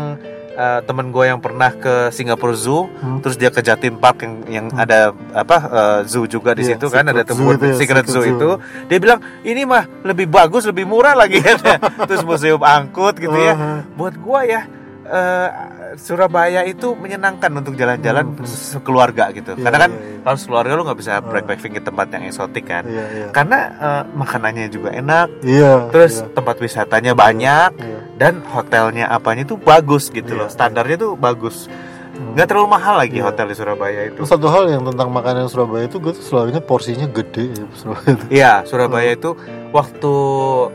eh, 0.56 0.80
temen 0.82 1.06
gue 1.08 1.24
yang 1.24 1.36
pernah 1.36 1.70
ke 1.70 2.08
Singapura 2.08 2.52
Zoo, 2.52 2.88
Hmm. 2.90 3.20
terus 3.20 3.36
dia 3.36 3.48
ke 3.48 3.60
Jatim 3.60 3.96
Park 3.96 4.16
yang 4.18 4.34
yang 4.48 4.66
Hmm. 4.66 4.80
ada 4.80 4.98
apa 5.30 5.56
eh, 5.62 5.98
zoo 6.04 6.24
juga 6.24 6.50
di 6.50 6.64
Iya, 6.64 6.74
situ 6.74 6.88
kan 6.88 7.04
ada 7.04 7.22
tempat 7.22 7.54
itu 7.54 7.66
ya, 7.66 7.76
secret 7.76 8.06
zoo 8.06 8.18
zoo. 8.18 8.32
itu 8.32 8.50
dia 8.86 8.98
bilang 8.98 9.20
ini 9.42 9.62
mah 9.62 9.84
lebih 10.02 10.26
bagus 10.26 10.64
lebih 10.64 10.84
murah 10.84 11.12
lagi 11.12 11.38
terus 12.08 12.22
museum 12.22 12.58
angkut 12.58 13.16
gitu 13.16 13.34
ya 13.34 13.52
Uh-huh. 13.52 13.78
buat 13.94 14.14
gua 14.16 14.40
ya 14.42 14.64
eh, 15.06 15.48
Surabaya 15.96 16.60
itu 16.62 16.92
menyenangkan 16.92 17.48
untuk 17.54 17.72
jalan-jalan 17.72 18.26
Hmm. 18.28 18.44
sekeluarga 18.44 19.30
gitu 19.30 19.54
Iya, 19.54 19.62
karena 19.62 19.78
kan 19.78 19.90
iya, 19.90 20.02
iya. 20.02 20.20
kalau 20.20 20.36
sekeluarga 20.36 20.72
lu 20.72 20.82
nggak 20.82 20.98
bisa 20.98 21.12
Uh. 21.16 21.30
backpacking 21.30 21.72
ke 21.72 21.80
tempat 21.80 22.06
yang 22.10 22.24
eksotik 22.24 22.64
kan 22.64 22.84
Iya, 22.84 23.04
iya. 23.08 23.26
karena 23.30 23.58
eh, 23.72 24.02
makanannya 24.12 24.66
juga 24.68 24.92
enak 24.92 25.28
Iya. 25.40 25.88
terus 25.88 26.20
iya, 26.20 26.28
tempat 26.30 26.56
wisatanya 26.58 27.12
banyak 27.14 27.70
iya. 27.78 27.95
Dan 28.16 28.40
hotelnya 28.46 29.06
apanya 29.06 29.44
tuh 29.44 29.56
bagus 29.56 30.08
gitu 30.08 30.26
Iya, 30.30 30.38
loh 30.38 30.48
standarnya 30.48 30.96
tuh 30.98 31.12
bagus 31.14 31.68
nggak 32.16 32.48
terlalu 32.48 32.68
mahal 32.70 32.96
lagi 32.96 33.20
Iya. 33.20 33.28
hotel 33.28 33.46
di 33.46 33.54
Surabaya 33.54 34.00
itu 34.06 34.24
satu 34.24 34.48
hal 34.48 34.64
yang 34.66 34.80
tentang 34.82 35.08
makanan 35.10 35.46
Surabaya 35.46 35.84
itu 35.84 35.96
gue 35.96 36.10
tuh 36.10 36.24
selalu 36.24 36.46
ingat 36.50 36.64
porsinya 36.64 37.04
gede 37.06 37.52
ya 37.52 37.64
Surabaya 37.74 38.08
itu. 38.10 38.24
Iya, 38.30 38.52
Surabaya 38.64 39.10
Hmm. 39.10 39.18
itu 39.18 39.30
waktu 39.70 40.14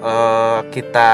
eh, 0.03 0.59
kita 0.69 1.09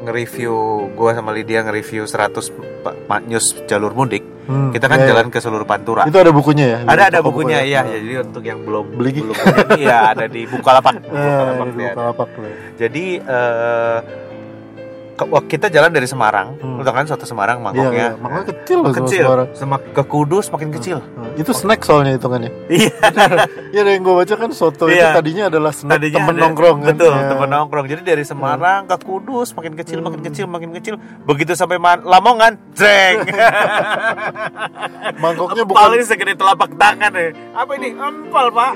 nge-review 0.00 0.54
gua 0.92 1.10
sama 1.12 1.30
Lydia 1.30 1.60
nge-review 1.62 2.04
100 2.04 2.52
pa- 2.82 2.96
pa- 3.06 3.22
news 3.22 3.56
jalur 3.64 3.92
mudik, 3.92 4.20
Hmm, 4.42 4.68
kita 4.70 4.84
kan 4.84 4.96
iya, 4.96 5.04
iya. 5.04 5.10
jalan 5.12 5.26
ke 5.28 5.38
seluruh 5.38 5.64
Pantura. 5.64 6.04
Itu 6.04 6.16
ada 6.18 6.28
bukunya 6.30 6.66
ya? 6.66 6.78
ada 6.82 7.02
ada 7.08 7.18
bukunya 7.20 7.56
buku 7.58 7.68
ya. 7.70 7.80
Nah. 7.80 7.92
Jadi 7.94 8.12
untuk 8.18 8.42
yang 8.42 8.60
belum 8.60 8.84
Beli. 8.90 9.12
belum 9.14 9.36
ya 9.78 9.98
ada 10.10 10.24
di 10.26 10.44
Bukalapak. 10.44 10.94
Eh, 11.00 11.08
Bukalapak 11.08 11.66
di 11.66 11.72
dia 11.72 11.84
ada. 11.86 11.94
Bukalapak 11.94 12.28
tuh. 12.30 12.42
Jadi 12.76 13.04
eh, 13.18 13.98
wah, 14.00 14.29
kita 15.42 15.66
jalan 15.66 15.90
dari 15.90 16.04
Semarang, 16.04 16.56
Hmm. 16.56 16.80
tau 16.80 16.92
kan 16.92 17.04
soto 17.04 17.24
Semarang 17.24 17.58
Iya, 17.58 17.64
mangkoknya. 17.66 17.92
iya. 17.92 18.08
makanya 18.16 18.46
kecil 18.48 18.78
loh 18.78 18.92
kecil, 18.94 19.24
Semarang. 19.24 19.48
semak 19.52 19.82
ke 19.90 20.02
Kudus 20.02 20.46
makin 20.48 20.70
kecil. 20.70 20.98
Nah, 21.00 21.28
Itu 21.32 21.50
snack 21.50 21.80
soalnya 21.82 22.14
hitungannya. 22.14 22.50
Iya. 22.68 22.90
Iya, 23.70 23.80
dari 23.80 23.94
yang 23.94 24.02
gue 24.02 24.14
baca 24.16 24.34
kan 24.34 24.50
soto 24.50 24.84
itu 24.84 24.98
Iya. 24.98 25.14
tadinya 25.14 25.46
adalah 25.46 25.70
snack 25.70 25.94
Tadinya 25.96 26.18
temen 26.18 26.34
ada- 26.34 26.42
nongkrong 26.42 26.78
kan. 26.80 26.88
Betul, 26.90 27.12
Ya. 27.12 27.28
temen 27.28 27.48
nongkrong. 27.48 27.86
Jadi 27.86 28.02
dari 28.02 28.24
Semarang 28.24 28.82
ke 28.84 28.96
Kudus 28.98 29.48
makin 29.52 29.74
kecil, 29.74 29.98
makin 30.00 30.18
Hmm. 30.18 30.26
kecil, 30.26 30.44
makin 30.46 30.70
kecil. 30.72 30.94
Begitu 31.22 31.52
sampai 31.54 31.78
Lamongan, 32.02 32.58
jreng. 32.72 33.22
Mangkoknya 35.16 35.62
bukan 35.62 35.80
Paling 35.80 36.02
segede 36.02 36.34
telapak 36.34 36.70
tangan 36.74 37.12
ya. 37.12 37.30
Apa 37.52 37.70
ini? 37.76 37.88
Empal, 37.92 38.46
Pak. 38.50 38.72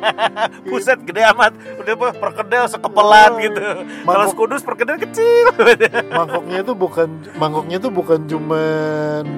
Buset 0.68 0.98
gede 1.02 1.22
amat. 1.28 1.52
Udah 1.78 1.94
perkedel 2.12 2.64
sekepelan 2.68 3.30
Oh. 3.32 3.40
gitu. 3.40 3.58
Kalau 3.58 4.06
Mangkok- 4.06 4.38
Kudus 4.38 4.62
perkedel 4.62 4.96
kecil. 4.98 5.46
mangkoknya 6.18 6.58
itu 6.60 6.72
bukan 6.72 7.08
mangkoknya 7.34 7.76
itu 7.78 7.88
bukan 7.88 8.20
cuma 8.26 8.62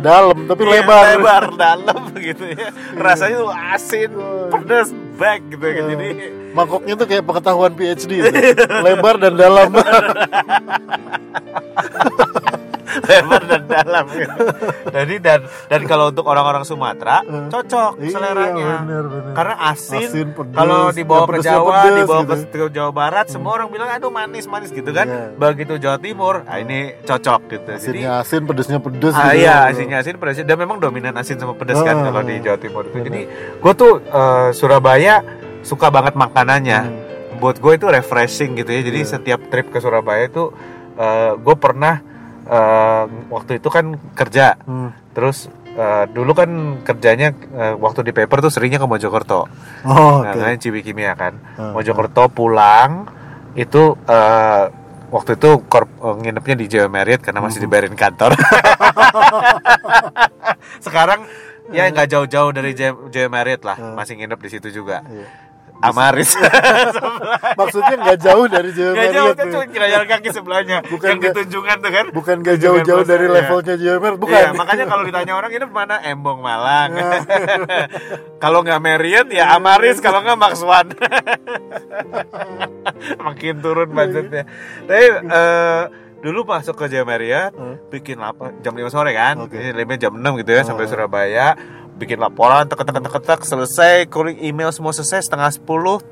dalam 0.00 0.36
tapi 0.44 0.62
Iya, 0.64 0.70
lebar. 0.80 1.02
lebar 1.16 1.44
dalam 1.54 2.00
gitu 2.16 2.44
ya. 2.48 2.68
Rasanya 2.94 3.36
tuh 3.40 3.52
asin, 3.52 4.10
Wah. 4.14 4.48
pedas, 4.50 4.88
back 5.14 5.40
gitu 5.48 5.64
kan. 5.64 5.84
Iya. 5.84 5.90
Jadi 5.94 6.08
Mangkoknya 6.54 6.94
tuh 6.94 7.10
kayak 7.10 7.26
pengetahuan 7.26 7.74
PhD 7.74 8.10
gitu. 8.22 8.30
lebar 8.86 9.18
dan 9.18 9.34
dalam. 9.34 9.74
lebar 13.00 13.42
dan 13.44 13.62
dalam 13.64 14.04
gitu. 14.08 14.38
Jadi 14.86 15.14
dan 15.18 15.40
dan 15.66 15.80
kalau 15.84 16.08
untuk 16.08 16.24
orang-orang 16.24 16.62
Sumatera 16.62 17.20
Eh. 17.20 17.48
cocok 17.48 17.92
Iya, 17.98 18.10
seleranya. 18.10 18.68
bener, 18.80 19.04
bener. 19.04 19.32
Karena 19.32 19.54
asin, 19.66 20.04
Asin, 20.04 20.28
pedes, 20.30 20.54
kalau 20.54 20.80
dibawa 20.90 21.16
yang 21.16 21.24
ke 21.24 21.30
pedesnya 21.32 21.52
Jawa, 21.52 21.72
pedes 21.74 21.98
dibawa 22.00 22.20
gitu. 22.20 22.34
ke, 22.46 22.66
Jawa 22.70 22.90
Barat, 22.90 23.26
semua 23.28 23.50
orang 23.52 23.68
bilang 23.68 23.88
aduh 23.88 24.08
manis 24.08 24.44
manis 24.44 24.70
gitu 24.70 24.90
kan. 24.90 25.06
Iya. 25.06 25.34
Begitu 25.34 25.74
Jawa 25.76 25.98
Timur, 25.98 26.34
ah, 26.44 26.56
ini 26.56 26.78
cocok 27.00 27.40
gitu. 27.48 27.70
Jadi 27.70 27.78
Asinnya 28.00 28.12
asin, 28.18 28.40
pedesnya 28.44 28.78
pedes 28.78 29.12
Ah 29.12 29.22
gitu. 29.26 29.40
iya, 29.40 29.54
asinnya 29.66 29.98
asin, 29.98 30.14
pedasnya 30.14 30.44
dan 30.44 30.56
memang 30.56 30.78
dominan 30.78 31.14
asin 31.14 31.36
sama 31.36 31.52
pedas 31.52 31.78
kan 31.78 31.96
Ah, 31.96 32.04
kalau 32.04 32.20
di 32.22 32.38
Jawa 32.38 32.56
Timur 32.56 32.82
itu. 32.84 32.98
Jadi 33.00 33.20
gue 33.56 33.72
tuh 33.74 33.92
eh, 34.00 34.48
Surabaya 34.52 35.24
suka 35.60 35.88
banget 35.88 36.14
makanannya. 36.14 36.80
Hmm. 36.80 37.02
Buat 37.34 37.58
gue 37.58 37.72
itu 37.74 37.86
refreshing 37.86 38.54
gitu 38.54 38.70
ya. 38.70 38.80
Jadi 38.80 39.00
Iya. 39.00 39.10
setiap 39.10 39.40
trip 39.48 39.68
ke 39.68 39.78
Surabaya 39.78 40.24
itu 40.24 40.54
gue 41.36 41.56
pernah 41.56 41.98
eh, 42.46 43.02
waktu 43.28 43.58
itu 43.58 43.68
kan 43.68 43.84
kerja. 44.12 44.54
Hmm. 44.60 44.90
Terus 45.10 45.46
eh, 45.70 46.04
dulu 46.08 46.32
kan 46.32 46.50
kerjanya 46.80 47.28
eh, 47.32 47.74
waktu 47.74 48.02
di 48.02 48.12
paper 48.12 48.38
tuh 48.40 48.50
seringnya 48.50 48.76
ke 48.76 48.86
Mojokerto. 48.86 49.48
Oh, 49.82 50.22
Nah, 50.22 50.30
oke. 50.30 50.40
kan 50.40 50.56
Cibikimia 50.56 51.14
kan. 51.14 51.36
Ah, 51.54 51.72
Mojokerto 51.72 52.28
pulang 52.28 53.06
itu 53.54 53.94
eh, 54.04 54.64
waktu 55.08 55.34
itu 55.34 55.50
korp- 55.64 55.98
eh, 56.00 56.14
nginepnya 56.20 56.54
di 56.54 56.66
Jawa 56.66 56.88
Marriott 56.88 57.22
karena 57.22 57.38
masih 57.38 57.58
Hmm. 57.58 57.66
dibayarin 57.66 57.94
kantor. 57.94 58.32
Sekarang 60.80 61.24
ya 61.70 61.88
nggak 61.88 62.08
jauh-jauh 62.08 62.50
dari 62.50 62.72
Jawa 62.72 63.08
Jawa 63.08 63.28
Marriott 63.30 63.62
lah, 63.62 63.76
Hmm. 63.76 63.94
masih 63.94 64.14
nginep 64.16 64.36
di 64.38 64.50
situ 64.50 64.68
juga. 64.70 65.00
Iya. 65.06 65.26
Amaris. 65.80 66.36
Maksudnya 67.60 67.94
nggak 67.98 68.18
jauh 68.20 68.46
dari 68.46 68.70
Jawa 68.70 68.90
Gak 68.94 69.10
jauh 69.10 69.32
kan 69.32 69.44
cuma 69.48 69.64
jalan 69.68 70.06
kaki 70.06 70.28
sebelahnya. 70.30 70.76
Bukan 70.86 71.06
yang 71.06 71.18
di 71.18 71.24
nggak- 71.24 71.36
tunjungan 71.36 71.76
tuh 71.78 71.90
kan. 71.90 72.04
Bukan 72.10 72.34
gak 72.40 72.54
Tunjungan 72.56 72.84
jauh-jauh 72.84 73.04
dari 73.04 73.26
levelnya 73.26 73.74
Jawa 73.76 73.96
Marriott, 73.98 74.18
bukan. 74.18 74.38
Iya, 74.38 74.50
makanya 74.52 74.84
kalau 74.86 75.02
ditanya 75.02 75.32
orang 75.34 75.50
ini 75.50 75.64
mana 75.66 75.94
Embong 76.00 76.38
Malang. 76.40 76.88
Nah. 76.94 77.20
kalau 78.42 78.58
nggak 78.60 78.78
Marriott 78.78 79.28
ya 79.28 79.52
Amaris, 79.52 79.98
kalau 79.98 80.20
nggak 80.20 80.36
Max 80.36 80.60
One. 80.60 80.88
Makin 83.20 83.54
turun 83.60 83.88
budgetnya. 83.90 84.42
Tapi 84.84 85.04
eh, 85.20 85.82
dulu 86.20 86.44
masuk 86.46 86.74
ke 86.74 86.84
Jaya 86.88 87.04
Marriott, 87.04 87.52
Hmm. 87.54 87.76
bikin 87.88 88.18
apa 88.18 88.50
jam 88.60 88.72
5 88.72 88.88
sore 88.88 89.12
kan. 89.12 89.38
Oke. 89.38 89.56
Ini 89.60 89.94
jam 89.96 90.12
6 90.14 90.40
gitu 90.40 90.50
ya 90.50 90.62
sampai 90.62 90.84
Hmm. 90.86 90.92
Surabaya. 90.92 91.46
Bikin 91.94 92.18
laporan, 92.18 92.66
tek 92.66 92.82
tek 92.82 92.98
tek 93.22 93.40
selesai, 93.46 94.10
kuring 94.10 94.42
email 94.42 94.74
semua 94.74 94.90
selesai, 94.90 95.30
setengah 95.30 95.46
10, 95.46 95.62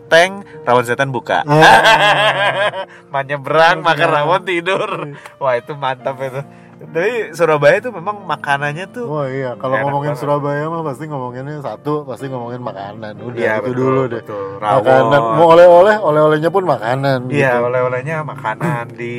tank, 0.06 0.32
rawon 0.62 0.84
setan 0.86 1.10
buka. 1.10 1.42
Ah. 1.52 2.86
Main 3.10 3.26
nyebrang, 3.26 3.82
makan 3.82 4.08
rawon, 4.08 4.40
tidur. 4.42 5.14
Wah 5.36 5.58
itu 5.58 5.74
mantap 5.74 6.16
itu. 6.18 6.42
Jadi 6.82 7.30
Surabaya 7.30 7.78
itu 7.78 7.94
memang 7.94 8.26
makanannya 8.26 8.90
tuh 8.90 9.06
Wah 9.06 9.30
iya, 9.30 9.54
kalau 9.54 9.78
ngomongin 9.78 10.18
banget. 10.18 10.22
Surabaya 10.26 10.66
mah 10.66 10.82
pasti 10.82 11.06
ngomonginnya 11.06 11.62
satu, 11.62 12.02
pasti 12.02 12.26
ngomongin 12.26 12.58
makanan. 12.58 13.22
Udah 13.22 13.38
Iya, 13.38 13.52
itu 13.62 13.70
betul, 13.70 13.78
dulu 13.78 14.00
deh. 14.10 14.22
betul. 14.22 14.46
Makanan, 14.58 15.06
Rawon. 15.14 15.36
mau 15.38 15.46
oleh-oleh, 15.54 15.96
oleh-olehnya 15.98 16.50
pun 16.50 16.64
makanan. 16.66 17.18
Iya, 17.30 17.54
gitu. 17.54 17.66
oleh-olehnya 17.70 18.16
makanan 18.26 18.84
di 18.98 19.14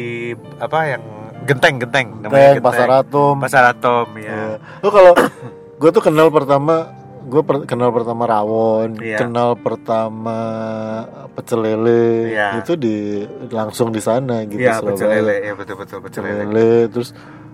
apa 0.59 0.79
yang 0.91 1.03
genteng-genteng 1.43 2.07
Kayak 2.27 2.59
pasar 2.59 2.89
atom. 3.03 3.35
Pasar 3.39 3.63
Atom 3.71 4.07
ya. 4.15 4.27
Iya. 4.27 4.43
Lu 4.83 4.89
kalau 4.91 5.11
gue 5.83 5.91
tuh 5.91 5.99
kenal 5.99 6.31
pertama, 6.31 6.95
gue 7.27 7.43
kenal 7.67 7.91
pertama 7.91 8.23
rawon, 8.23 8.95
Iya. 9.03 9.19
kenal 9.19 9.59
pertama 9.59 10.39
pecel 11.29 11.59
lele, 11.59 12.31
Iya. 12.31 12.63
itu 12.63 12.79
di 12.79 13.27
langsung 13.51 13.91
di 13.91 13.99
sana 13.99 14.47
gitu. 14.47 14.63
Iya, 14.63 14.79
Surabaya. 14.79 14.95
pecel 14.95 15.09
lele, 15.11 15.35
ya 15.43 15.53
betul-betul 15.53 15.99
pecel 15.99 16.23
Pecel 16.23 16.39
lele, 16.39 16.71
terus 16.87 17.11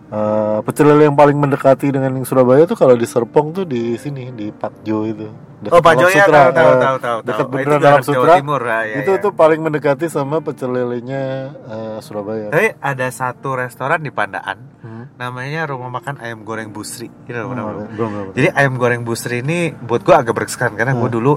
eh, 0.10 0.58
pecel 0.62 0.86
lele 0.88 1.04
yang 1.06 1.16
paling 1.16 1.34
mendekati 1.34 1.90
dengan 1.90 2.12
yang 2.12 2.26
Surabaya 2.26 2.66
tuh 2.66 2.74
kalau 2.74 2.94
di 2.94 3.06
Serpong 3.06 3.54
tuh 3.54 3.64
di 3.64 3.94
sini 3.96 4.30
di 4.32 4.50
Pakjo 4.50 4.98
itu. 5.06 5.28
Dekat 5.60 5.76
Oh, 5.76 5.84
Pak 5.84 5.92
Dalam 5.92 6.00
Jo 6.00 6.08
ya, 6.08 6.24
Sutra, 6.24 6.40
tahu 6.40 6.48
tahu 6.48 6.72
eh, 6.72 6.80
tahu 6.80 6.98
tahu. 6.98 7.18
dekat 7.20 7.36
tahu. 7.36 7.44
Oh, 7.44 7.52
beneran 7.52 7.80
dalam 7.80 8.00
Sutra. 8.02 8.34
Timur, 8.40 8.62
ah, 8.64 8.84
iya, 8.88 8.96
itu 9.04 9.12
iya. 9.12 9.20
tuh 9.20 9.32
paling 9.36 9.60
mendekati 9.60 10.06
sama 10.08 10.40
pecel 10.40 10.72
lelenya 10.72 11.24
eh, 11.52 11.98
Surabaya. 12.00 12.48
Tapi 12.48 12.80
ada 12.80 13.08
satu 13.10 13.50
restoran 13.54 14.00
di 14.00 14.10
Pandaan 14.10 14.58
Hmm. 14.80 15.12
namanya 15.16 15.68
rumah 15.68 15.92
makan 15.92 16.24
ayam 16.24 16.48
goreng 16.48 16.72
Busri. 16.72 17.12
Gitu, 17.28 17.36
Oh, 17.36 17.52
belum, 17.52 17.92
belum, 17.92 18.10
belum. 18.10 18.26
Jadi 18.32 18.48
ayam 18.50 18.80
goreng 18.80 19.04
Busri 19.04 19.44
ini 19.44 19.76
buat 19.76 20.00
gua 20.02 20.24
agak 20.24 20.32
berkesan 20.34 20.80
karena 20.80 20.96
gua 20.96 21.12
Hmm. 21.12 21.18
dulu 21.20 21.34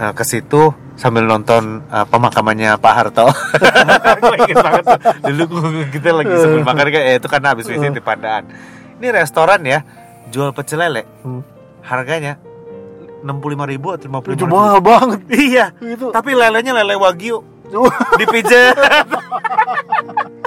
eh, 0.00 0.12
ke 0.16 0.24
situ 0.24 0.72
sambil 0.96 1.28
nonton 1.28 1.84
eh, 1.84 2.06
pemakamannya 2.08 2.80
Pak 2.80 2.92
Harto. 2.96 3.28
gue 4.24 4.36
inget 4.48 4.56
banget 4.56 4.84
tuh. 4.88 5.00
Dulu 5.28 5.44
kita 5.92 6.08
lagi 6.16 6.32
sebelum 6.32 6.64
makan 6.64 6.86
kayak 6.88 7.06
eh, 7.06 7.16
itu 7.20 7.28
karena 7.28 7.48
habis 7.52 7.68
visit 7.68 7.92
di 7.92 8.02
Pandaan. 8.02 8.48
Ini 9.00 9.08
restoran 9.12 9.60
ya, 9.64 9.84
jual 10.32 10.56
pecel 10.56 10.80
lele. 10.80 11.04
Hmm. 11.24 11.44
Harganya 11.84 12.36
65.000 13.24 13.72
ribu 13.76 13.88
atau 13.92 14.06
55 14.08 14.36
Itu 14.36 14.44
mahal 14.48 14.80
banget. 14.80 15.20
Iya, 15.28 15.66
Itu. 15.80 16.12
tapi 16.12 16.32
lelenya 16.32 16.72
lele 16.72 16.96
wagyu 16.96 17.44
dipijat. 18.20 18.76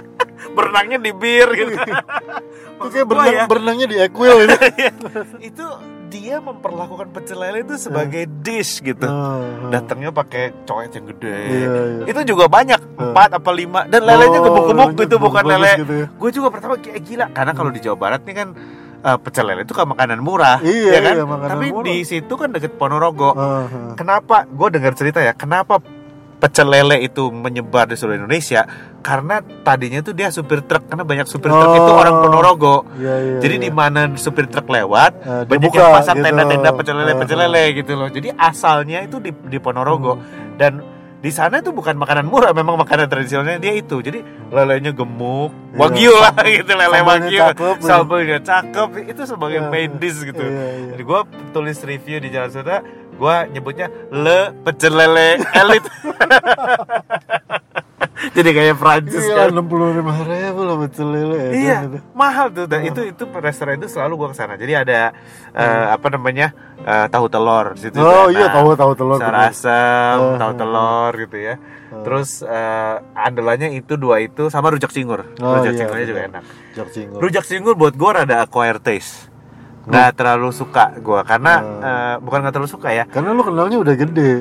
Berenangnya 0.53 0.97
di 0.97 1.11
bir 1.11 1.47
gitu. 1.51 1.73
Itu 1.73 2.87
kayak 2.87 3.07
berenang, 3.09 3.33
ya, 3.33 3.43
berenangnya 3.45 3.87
di 3.87 3.97
Equil 3.99 4.35
ini. 4.43 4.55
itu 5.43 5.65
dia 6.07 6.37
memperlakukan 6.37 7.09
pecel 7.09 7.41
lele 7.41 7.65
itu 7.65 7.73
sebagai 7.75 8.29
dish 8.39 8.79
gitu. 8.79 9.01
Ah, 9.01 9.41
ah. 9.41 9.69
Datangnya 9.69 10.13
pakai 10.13 10.53
coet 10.63 10.93
yang 10.93 11.09
gede. 11.09 11.37
Iya, 11.41 11.73
iya. 11.89 12.03
Itu 12.05 12.21
juga 12.23 12.45
banyak, 12.45 12.77
empat 12.95 13.29
apa 13.33 13.49
lima 13.49 13.89
dan 13.89 14.05
lelenya 14.05 14.37
Oh, 14.37 14.45
gemuk-gemuk 14.45 14.87
lelenya 14.87 15.01
gitu 15.01 15.15
bukan 15.17 15.43
lele. 15.43 15.71
gitu 15.75 15.93
ya. 15.95 16.07
Gue 16.13 16.29
juga 16.29 16.47
pertama 16.49 16.77
kayak 16.77 17.01
gila 17.01 17.25
karena 17.33 17.51
kalau 17.51 17.73
di 17.73 17.81
Jawa 17.81 17.97
Barat 17.97 18.21
nih 18.23 18.35
kan 18.35 18.47
eh, 19.01 19.17
pecel 19.19 19.43
lele 19.43 19.65
itu 19.65 19.73
kan 19.73 19.89
makanan 19.89 20.21
murah, 20.21 20.61
Iya, 20.61 20.91
ya 20.91 20.99
kan? 21.01 21.13
iya, 21.17 21.23
Tapi 21.49 21.65
murah. 21.71 21.83
di 21.83 21.95
situ 22.05 22.33
kan 22.35 22.49
deket 22.51 22.77
Ponorogo. 22.77 23.33
Ah, 23.33 23.65
ah. 23.65 23.93
Kenapa? 23.97 24.45
Gue 24.45 24.69
dengar 24.69 24.93
cerita 24.93 25.17
ya, 25.17 25.33
kenapa 25.33 25.81
pecel 26.43 26.67
lele 26.67 26.99
itu 26.99 27.31
menyebar 27.31 27.87
di 27.87 27.95
seluruh 27.95 28.19
Indonesia? 28.19 28.67
Karena 28.99 29.39
tadinya 29.63 30.03
tuh 30.03 30.11
dia 30.11 30.27
supir 30.27 30.59
truk, 30.61 30.91
karena 30.91 31.03
banyak 31.03 31.23
supir 31.23 31.47
truk 31.47 31.71
itu 31.71 31.87
Oh. 31.87 31.99
orang 31.99 32.19
Ponorogo. 32.19 32.83
Iya, 32.99 33.15
iya, 33.15 33.37
Jadi 33.39 33.55
iya. 33.57 33.63
di 33.63 33.71
mana 33.71 34.11
supir 34.15 34.51
truk 34.51 34.67
lewat, 34.67 35.11
dia 35.23 35.47
banyak 35.47 35.63
buka 35.63 35.79
yang 35.79 35.95
pasang 35.95 36.17
gitu. 36.19 36.25
tenda-tenda 36.27 36.69
pecel 36.75 36.95
lele, 36.99 37.13
pecel 37.15 37.37
Ah, 37.37 37.41
lele 37.47 37.63
gitu 37.73 37.91
loh. 37.95 38.07
Jadi 38.07 38.27
asalnya 38.33 38.99
itu 38.99 39.17
di, 39.17 39.31
di 39.31 39.57
Ponorogo 39.57 40.19
Hmm. 40.19 40.55
dan 40.55 40.73
di 41.19 41.31
sana 41.31 41.63
itu 41.63 41.71
bukan 41.71 41.95
makanan 41.95 42.27
murah, 42.27 42.51
memang 42.51 42.75
makanan 42.75 43.07
tradisionalnya 43.07 43.55
dia 43.55 43.71
itu. 43.73 43.95
Jadi 43.97 44.19
lelenya 44.47 44.91
gemuk, 44.91 45.55
Iya. 45.71 45.79
wagyu 45.79 46.13
lah 46.13 46.35
gitu, 46.43 46.71
lele 46.75 46.99
wagyu, 46.99 47.39
cakep, 47.39 47.75
iya. 47.75 47.87
sambelnya 47.87 48.39
cakep, 48.39 48.89
itu 49.07 49.21
sebagai 49.23 49.59
Iya. 49.63 49.71
main 49.71 49.91
dish 49.95 50.19
gitu. 50.19 50.43
Iya, 50.43 50.51
iya. 50.51 50.87
Jadi 50.91 51.01
gue 51.01 51.19
tulis 51.51 51.77
review 51.81 52.19
di 52.19 52.27
Jalan 52.27 52.51
Sunda, 52.51 52.83
gue 53.13 53.35
nyebutnya 53.49 53.87
le 54.09 54.39
pecel 54.61 54.93
lele 54.93 55.29
elit. 55.53 55.83
Jadi 58.23 58.49
kayak 58.49 58.79
Prancis 58.79 59.19
Iya, 59.21 59.35
kan. 59.35 59.47
enam 59.51 59.67
puluh 59.67 59.91
lima 59.91 60.15
ribu 60.15 60.63
lah 60.63 60.79
pecel 60.79 61.07
lele. 61.07 61.39
itu, 61.51 61.67
Iya, 61.67 61.77
mahal 62.13 62.47
tuh. 62.49 62.65
Dan 62.65 62.87
itu 62.87 63.01
itu 63.03 63.23
restoran 63.27 63.75
itu 63.75 63.91
selalu 63.91 64.13
gua 64.15 64.29
ke 64.31 64.37
sana. 64.37 64.55
Jadi 64.55 64.73
ada 64.73 65.11
eh, 65.51 65.85
apa 65.91 66.07
namanya 66.07 66.55
eh, 66.79 67.07
tahu 67.09 67.27
telur 67.27 67.75
di 67.75 67.83
situ. 67.83 67.99
Hmm. 67.99 68.07
Oh 68.07 68.25
enak. 68.27 68.33
iya, 68.33 68.45
tahu 68.49 68.69
tahu 68.73 68.91
telur. 68.95 69.19
Asam, 69.19 70.17
Oh, 70.19 70.35
tahu 70.39 70.51
telur 70.55 71.11
gitu 71.19 71.37
ya. 71.37 71.55
Terus 71.93 72.29
eh, 72.41 72.95
andalannya 73.13 73.75
itu 73.75 73.99
dua 73.99 74.19
itu 74.19 74.47
sama 74.47 74.71
rujak 74.71 74.89
cingur. 74.89 75.27
Oh, 75.37 75.59
rujak 75.59 75.75
iya, 75.75 75.79
cingurnya 75.83 76.05
juga 76.07 76.21
enak. 76.31 76.43
Jak 76.73 76.87
cingur. 76.89 77.19
Rujak 77.19 77.43
cingur 77.43 77.73
buat 77.75 77.93
gua 77.93 78.23
rada 78.23 78.39
acquired 78.39 78.79
taste. 78.79 79.27
Nggak 79.83 80.09
terlalu 80.15 80.49
suka 80.49 80.95
gua 80.97 81.21
karena 81.21 81.53
eh, 81.59 82.15
bukan 82.17 82.39
nggak 82.39 82.53
terlalu 82.53 82.71
suka 82.71 82.89
ya. 82.89 83.03
Karena 83.05 83.31
lu 83.31 83.41
kenalnya 83.41 83.77
udah 83.77 83.95
gede. 83.95 84.33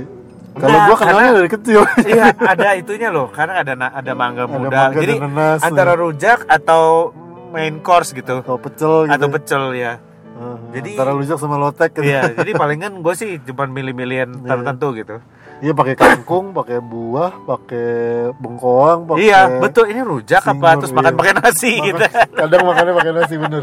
Kalau 0.53 0.69
Enggak, 0.69 0.85
gua 0.85 0.97
kenalnya 0.97 1.19
karena- 1.25 1.39
dari 1.39 1.51
kecil. 1.51 1.81
iya 2.13 2.25
ada 2.53 2.69
itunya 2.75 3.09
loh 3.09 3.27
karena 3.29 3.55
ada 3.61 3.73
ada 3.73 4.13
mangga 4.13 4.45
Ada 4.45 4.53
muda 4.53 4.69
mangga 4.69 5.01
jadi 5.01 5.15
dan 5.17 5.23
nanas, 5.29 5.59
antara 5.61 5.93
rujak 5.97 6.39
atau 6.45 7.11
main 7.51 7.81
course 7.81 8.13
gitu 8.13 8.41
Atau 8.41 8.57
pecel 8.57 8.95
gitu. 9.05 9.13
atau 9.13 9.29
pecel 9.29 9.65
ya 9.75 9.95
Ah, 10.33 10.57
Jadi- 10.73 10.97
antara 10.97 11.13
lujak 11.13 11.37
sama 11.37 11.55
lotek 11.55 11.93
gitu. 11.95 12.09
Iya, 12.09 12.33
jadi 12.41 12.51
palingan 12.53 12.99
gue 12.99 13.15
sih 13.15 13.39
cuma 13.43 13.63
milih-milihan 13.65 14.33
tertentu 14.43 14.91
gitu. 14.93 15.21
Iya 15.63 15.71
pakai 15.71 15.95
kangkung, 15.95 16.51
pakai 16.51 16.83
buah, 16.83 17.47
pakai 17.47 17.89
bengkoang, 18.35 19.07
pakai 19.07 19.23
Iya, 19.23 19.63
betul. 19.63 19.87
Ini 19.87 20.03
rujak 20.03 20.43
apa 20.43 20.51
singur, 20.51 20.81
terus 20.83 20.93
makan 20.93 21.13
iya. 21.13 21.19
pakai 21.21 21.33
nasi 21.39 21.71
Makan- 21.71 21.87
gitu. 21.87 22.03
Kadang 22.35 22.63
makannya 22.67 22.93
pakai 22.93 23.13
nasi 23.15 23.35
bener. 23.39 23.63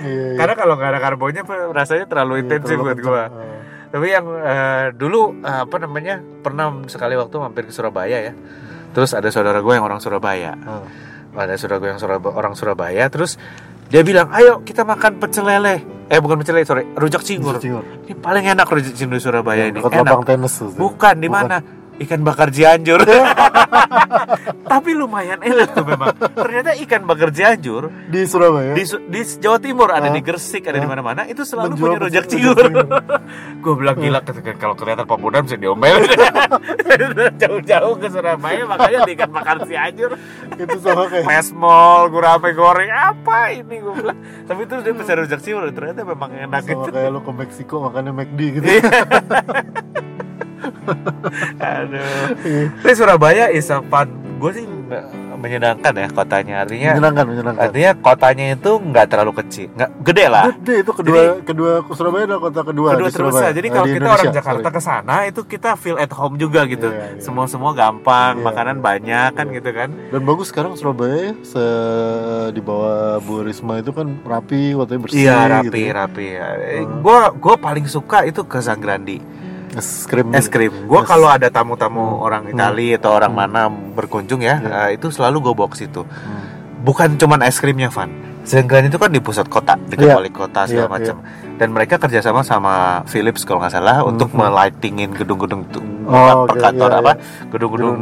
Iya, 0.00 0.08
iya. 0.32 0.38
Karena 0.40 0.54
kalau 0.56 0.74
nggak 0.80 0.90
ada 0.96 1.00
karbonnya 1.00 1.42
rasanya 1.70 2.06
terlalu 2.08 2.32
Iya, 2.38 2.42
intens 2.46 2.62
sih 2.64 2.76
terlalu 2.76 2.86
buat 2.88 2.98
gue. 3.02 3.22
Ah. 3.28 3.60
Tapi 3.92 4.06
yang 4.08 4.26
eh, 4.40 4.86
dulu 4.96 5.20
eh, 5.44 5.60
apa 5.68 5.76
namanya 5.76 6.14
pernah 6.40 6.72
sekali 6.88 7.12
waktu 7.12 7.34
mampir 7.36 7.68
ke 7.68 7.72
Surabaya 7.74 8.18
ya. 8.18 8.32
Terus 8.92 9.12
ada 9.12 9.28
saudara 9.28 9.60
gue 9.60 9.72
yang 9.72 9.84
orang 9.84 10.00
Surabaya. 10.00 10.56
Ah. 10.64 10.84
Ada 11.32 11.60
saudara 11.60 11.80
gue 11.80 11.88
yang 11.92 12.00
Suraba- 12.00 12.32
orang 12.32 12.56
Surabaya. 12.56 13.04
Terus 13.12 13.36
dia 13.92 14.00
bilang, 14.00 14.32
ayo 14.32 14.64
kita 14.64 14.88
makan 14.88 15.20
pecel 15.20 15.44
lele. 15.44 15.84
Eh 16.08 16.16
bukan 16.16 16.40
pecel 16.40 16.56
lele, 16.56 16.64
sorry, 16.64 16.84
rujak 16.96 17.20
cingur. 17.20 17.56
Rujak 17.56 17.64
cingur. 17.68 17.84
Ini 18.08 18.14
paling 18.16 18.44
enak 18.48 18.64
rujak 18.64 18.96
cingur 18.96 19.20
di 19.20 19.24
Surabaya 19.24 19.68
ini. 19.68 19.76
Dekat 19.76 20.00
Enak. 20.00 20.24
tenis. 20.24 20.54
Bukan 20.72 21.14
di 21.20 21.28
mana? 21.28 21.81
Ikan 22.02 22.20
bakar 22.20 22.50
Cianjur. 22.50 22.98
Tapi 24.72 24.90
lumayan 24.92 25.38
enak 25.38 25.70
tuh 25.70 25.84
memang. 25.84 26.10
Ternyata 26.16 26.74
ikan 26.80 27.04
bakar 27.04 27.30
Cianjur 27.30 27.92
Di 28.08 28.24
Surabaya. 28.24 28.72
di, 28.72 28.82
di 28.82 29.20
Jawa 29.36 29.58
Timur 29.58 29.88
ada 29.88 30.02
Ah. 30.02 30.10
di 30.10 30.18
Gresik, 30.18 30.64
ada 30.64 30.76
di 30.76 30.82
Ah. 30.82 30.90
mana-mana 30.90 31.22
itu 31.24 31.42
selalu 31.42 31.72
Menjual 31.72 31.88
punya 31.88 31.98
rujak 32.02 32.24
cingur. 32.26 32.56
Gue 33.62 33.74
bilang 33.76 33.96
gila 33.96 34.20
ketika- 34.20 34.58
kalau 34.58 34.74
kelihatan 34.74 35.04
pemuda 35.04 35.38
bisa 35.40 35.54
diomel. 35.54 36.02
Jauh-jauh 37.40 37.94
ke 37.96 38.08
Surabaya 38.08 38.62
makanya 38.64 38.98
di 39.04 39.12
ikan 39.12 39.30
bakar 39.30 39.56
Cianjur. 39.62 40.10
itu 40.52 40.76
sama 40.78 41.06
kayak 41.06 41.24
Pesmol, 41.24 42.00
gurame 42.08 42.50
goreng 42.52 42.90
apa 42.90 43.38
ini 43.52 43.76
gue 43.78 43.94
bilang. 43.94 44.18
Tapi 44.42 44.62
terus 44.64 44.82
dia 44.82 44.94
pesan 44.94 45.16
rujak 45.20 45.40
cingur 45.40 45.62
ternyata 45.70 46.02
memang 46.02 46.30
enak 46.32 46.60
sama 46.60 46.70
gitu. 46.72 46.88
kayak 46.90 47.10
lu 47.10 47.20
ke 47.20 47.32
Meksiko 47.32 47.74
makannya 47.80 48.12
McD 48.12 48.40
gitu. 48.52 48.66
Iya. 51.62 51.82
Aduh. 51.82 52.66
Tapi 52.82 52.94
Surabaya 52.94 53.46
is 53.48 53.68
a 53.68 53.80
fun. 53.82 54.08
Gue 54.36 54.50
sih 54.52 54.66
menyenangkan 55.38 55.90
ya 55.92 56.06
kotanya. 56.08 56.54
Artinya 56.62 56.94
menyenangkan, 56.94 57.24
menyenangkan. 57.26 57.62
artinya 57.62 57.90
kotanya 57.96 58.44
itu 58.52 58.70
nggak 58.74 59.06
terlalu 59.06 59.32
kecil, 59.38 59.66
nggak 59.72 59.90
gede 60.02 60.26
lah. 60.26 60.44
Gede 60.52 60.74
itu 60.82 60.92
kedua 60.92 61.22
kedua 61.42 61.72
Surabaya 61.92 62.24
adalah 62.26 62.42
kota 62.42 62.60
kedua, 62.62 62.88
Kedua 62.92 63.08
di 63.08 63.14
terbesar. 63.14 63.30
Surabaya. 63.32 63.50
Jadi 63.52 63.66
Eh, 63.66 63.72
kalau 63.72 63.86
kita 63.86 63.96
Indonesia, 63.96 64.18
orang 64.20 64.34
Jakarta 64.34 64.68
ke 64.68 64.80
sana 64.80 65.16
itu 65.24 65.40
kita 65.42 65.70
feel 65.74 65.96
at 65.96 66.10
home 66.10 66.36
juga 66.36 66.60
gitu. 66.66 66.88
Iya, 66.90 67.06
iya. 67.08 67.22
Semua 67.22 67.46
semua 67.46 67.70
gampang, 67.72 68.38
Iya. 68.38 68.44
makanan 68.44 68.76
banyak 68.78 69.30
kan 69.32 69.46
gitu 69.48 69.70
kan. 69.70 69.88
Dan 70.10 70.22
bagus 70.22 70.46
sekarang 70.48 70.74
Surabaya 70.74 71.34
se 71.42 71.64
di 72.50 72.60
bawah 72.60 73.18
Bu 73.18 73.42
Risma 73.42 73.78
itu 73.78 73.90
kan 73.90 74.10
rapi, 74.22 74.74
kotanya 74.74 75.00
bersih. 75.00 75.18
Iya 75.20 75.38
rapi 75.48 75.70
gitu. 75.80 75.94
rapi. 75.94 76.26
Gue 76.98 77.18
gue 77.32 77.54
paling 77.56 77.86
suka 77.86 78.22
itu 78.22 78.42
ke 78.42 78.58
Sanggrandi. 78.58 79.18
Es 79.72 80.04
krim. 80.04 80.28
es 80.32 80.46
krim. 80.46 80.72
Gue 80.84 81.00
kalau 81.02 81.26
ada 81.26 81.48
tamu-tamu 81.48 82.20
Hmm. 82.20 82.24
orang 82.24 82.42
Itali 82.46 82.92
atau 82.92 83.12
orang 83.12 83.32
mana 83.32 83.66
berkunjung 83.68 84.40
ya, 84.40 84.60
Iya. 84.60 84.70
eh, 84.86 85.00
itu 85.00 85.08
selalu 85.08 85.40
gue 85.42 85.54
bawa 85.56 85.68
ke 85.68 85.80
situ. 85.80 86.04
Hmm. 86.04 86.42
Bukan 86.82 87.16
cuman 87.16 87.40
es 87.42 87.56
krimnya 87.56 87.88
Van. 87.88 88.10
Sengkran 88.42 88.84
itu 88.84 88.98
kan 88.98 89.06
di 89.08 89.22
pusat 89.22 89.46
kota, 89.46 89.78
dekat 89.78 90.10
Iya. 90.10 90.18
wali 90.18 90.28
kota 90.28 90.66
segala 90.66 90.90
Iya, 90.90 90.92
macam. 90.92 91.16
Dan 91.54 91.68
mereka 91.70 91.94
kerjasama 91.94 92.42
sama 92.42 92.72
Philips 93.06 93.46
kalau 93.46 93.62
nggak 93.62 93.70
salah 93.70 94.02
untuk 94.02 94.28
Hmm. 94.28 94.42
melightingin 94.44 95.14
gedung-gedung 95.14 95.62
Oh, 96.02 96.44
oke, 96.44 96.58
kantor 96.58 96.90
iya, 96.90 96.98
apa? 96.98 97.12
Gedung-gedung 97.46 97.94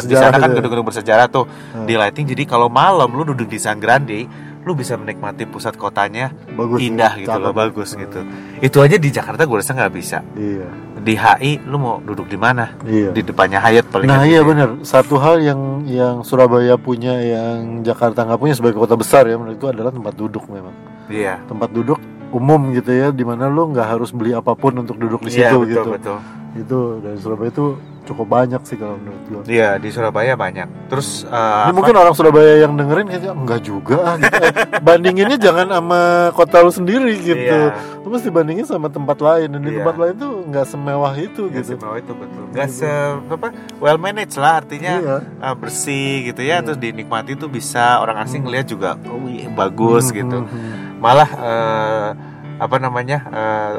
di 0.00 0.16
sana 0.16 0.32
kan 0.32 0.40
gitu 0.40 0.48
ya? 0.48 0.56
gedung-gedung 0.56 0.86
bersejarah 0.88 1.28
tuh 1.28 1.44
Hmm. 1.44 1.84
di 1.84 1.94
lighting. 1.94 2.24
Jadi 2.26 2.48
kalau 2.48 2.72
malam 2.72 3.12
lu 3.12 3.28
duduk 3.28 3.44
di 3.44 3.60
Sanggrandi, 3.60 4.24
lu 4.64 4.72
bisa 4.72 4.96
menikmati 4.96 5.44
pusat 5.44 5.76
kotanya 5.76 6.32
Bagus. 6.56 6.80
indah 6.80 7.12
ya, 7.14 7.28
gitu 7.28 7.38
loh, 7.38 7.52
bagus 7.52 7.92
Hmm. 7.92 8.00
gitu. 8.02 8.20
Itu 8.58 8.78
aja 8.80 8.96
di 8.96 9.08
Jakarta 9.08 9.44
gue 9.44 9.56
rasa 9.56 9.72
nggak 9.72 9.92
bisa. 9.92 10.24
Iya. 10.34 10.66
Di 11.04 11.14
HI 11.14 11.60
lu 11.68 11.76
mau 11.76 12.00
duduk 12.00 12.24
di 12.26 12.40
mana? 12.40 12.72
Iya. 12.80 13.12
Di 13.12 13.20
depannya 13.20 13.60
Hyatt 13.60 13.92
paling 13.92 14.08
Nah 14.08 14.24
iya 14.24 14.40
benar. 14.40 14.80
Satu 14.80 15.20
hal 15.20 15.38
yang 15.38 15.84
yang 15.84 16.24
Surabaya 16.24 16.80
punya 16.80 17.12
yang 17.20 17.84
Jakarta 17.84 18.24
nggak 18.24 18.40
punya 18.40 18.56
sebagai 18.56 18.80
kota 18.80 18.96
besar 18.96 19.28
ya 19.28 19.36
menurut 19.36 19.60
itu 19.60 19.68
adalah 19.68 19.92
tempat 19.92 20.16
duduk 20.16 20.48
memang. 20.48 20.72
Iya. 21.12 21.44
Tempat 21.44 21.68
duduk 21.70 22.00
umum 22.32 22.72
gitu 22.72 22.90
ya, 22.90 23.12
di 23.12 23.22
mana 23.22 23.46
lu 23.46 23.68
nggak 23.68 23.84
harus 23.86 24.10
beli 24.10 24.32
apa 24.32 24.56
pun 24.56 24.74
untuk 24.74 24.96
duduk 24.96 25.22
di 25.22 25.36
Iya 25.36 25.52
situ 25.52 25.56
betul 25.60 25.68
gitu. 25.68 25.90
betul. 25.92 26.18
Itu 26.56 26.78
dari 26.98 27.18
Surabaya 27.20 27.50
itu 27.52 27.66
cukup 28.04 28.26
banyak 28.26 28.60
sih 28.62 28.76
kalau 28.76 28.94
menurut 28.94 29.22
gua. 29.26 29.42
Iya 29.44 29.76
di 29.76 29.88
Surabaya 29.88 30.32
banyak. 30.34 30.68
Terus 30.86 31.24
eh, 31.24 31.32
Ini 31.32 31.66
apa- 31.66 31.72
mungkin 31.72 31.94
orang 31.94 32.12
Surabaya 32.12 32.54
yang 32.60 32.72
dengerin 32.74 33.06
kayaknya 33.06 33.32
enggak 33.32 33.60
juga 33.60 33.96
ah, 33.98 34.14
gitu. 34.14 34.36
Eh, 34.38 34.52
Bandinginnya 34.78 35.38
jangan 35.38 35.66
sama 35.70 36.00
kota 36.30 36.56
lu 36.58 36.70
sendiri 36.70 37.12
gitu. 37.18 37.56
Iya. 37.64 37.72
Lu 37.98 38.08
mesti 38.08 38.28
bandingin 38.28 38.64
sama 38.64 38.86
tempat 38.86 39.16
lain 39.16 39.48
dan 39.48 39.60
di 39.60 39.70
Iya. 39.70 39.78
tempat 39.80 39.96
lain 39.96 40.14
tuh 40.14 40.32
nggak 40.44 40.66
semewah 40.66 41.12
itu 41.16 41.42
Nggak 41.44 41.56
gitu. 41.58 41.70
semewah 41.74 41.96
itu 41.96 42.12
betul. 42.12 42.42
Nggak 42.52 42.68
se 42.70 42.90
apa 43.24 43.48
well 43.78 43.96
managed 43.96 44.36
lah 44.36 44.60
artinya 44.60 44.94
Iya. 44.94 45.16
eh, 45.40 45.54
bersih 45.54 46.12
gitu 46.26 46.40
ya. 46.40 46.60
Iya. 46.60 46.64
Terus 46.64 46.78
dinikmati 46.78 47.32
tuh 47.34 47.48
bisa 47.48 47.98
orang 47.98 48.20
asing 48.20 48.44
ngeliat 48.44 48.66
juga 48.66 49.00
oh 49.04 49.24
iya, 49.24 49.48
bagus 49.48 50.08
Hmm, 50.08 50.16
gitu. 50.16 50.38
hmm, 50.40 50.50
hmm. 50.50 50.72
Malah 51.00 51.30
eh, 51.32 52.08
apa 52.54 52.76
namanya 52.76 53.18
eh, 53.26 53.74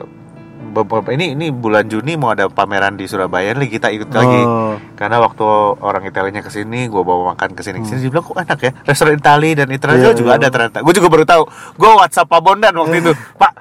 beberapa 0.56 1.08
ini 1.10 1.32
ini 1.32 1.50
bulan 1.50 1.86
Juni 1.86 2.16
mau 2.16 2.30
ada 2.30 2.48
pameran 2.48 2.94
di 2.94 3.06
Surabaya 3.06 3.52
nih 3.52 3.70
kita 3.70 3.88
ikut 3.90 4.10
lagi. 4.10 4.42
Oh, 4.42 4.76
karena 4.94 5.20
waktu 5.20 5.44
orang 5.78 6.04
Italianya 6.04 6.40
ke 6.40 6.50
sini 6.50 6.86
gue 6.86 7.00
bawa 7.00 7.32
makan 7.32 7.52
ke 7.52 7.62
sini 7.62 7.80
ke 7.80 7.88
sini 7.88 8.00
dia 8.00 8.10
bilang 8.10 8.24
kok 8.24 8.36
enak 8.36 8.60
ya? 8.60 8.72
Restoran 8.84 9.16
Itali 9.16 9.52
dan 9.54 9.68
internasional 9.68 10.12
Iya, 10.12 10.18
juga 10.18 10.32
iya. 10.32 10.40
ada 10.40 10.48
ternyata. 10.50 10.78
Gue 10.80 10.94
juga 10.94 11.08
baru 11.08 11.24
tahu. 11.24 11.44
Gue 11.76 11.92
WhatsApp 11.94 12.28
Pak 12.28 12.42
Bondan 12.42 12.74
waktu 12.74 12.96
itu. 13.00 13.12
Pak 13.36 13.52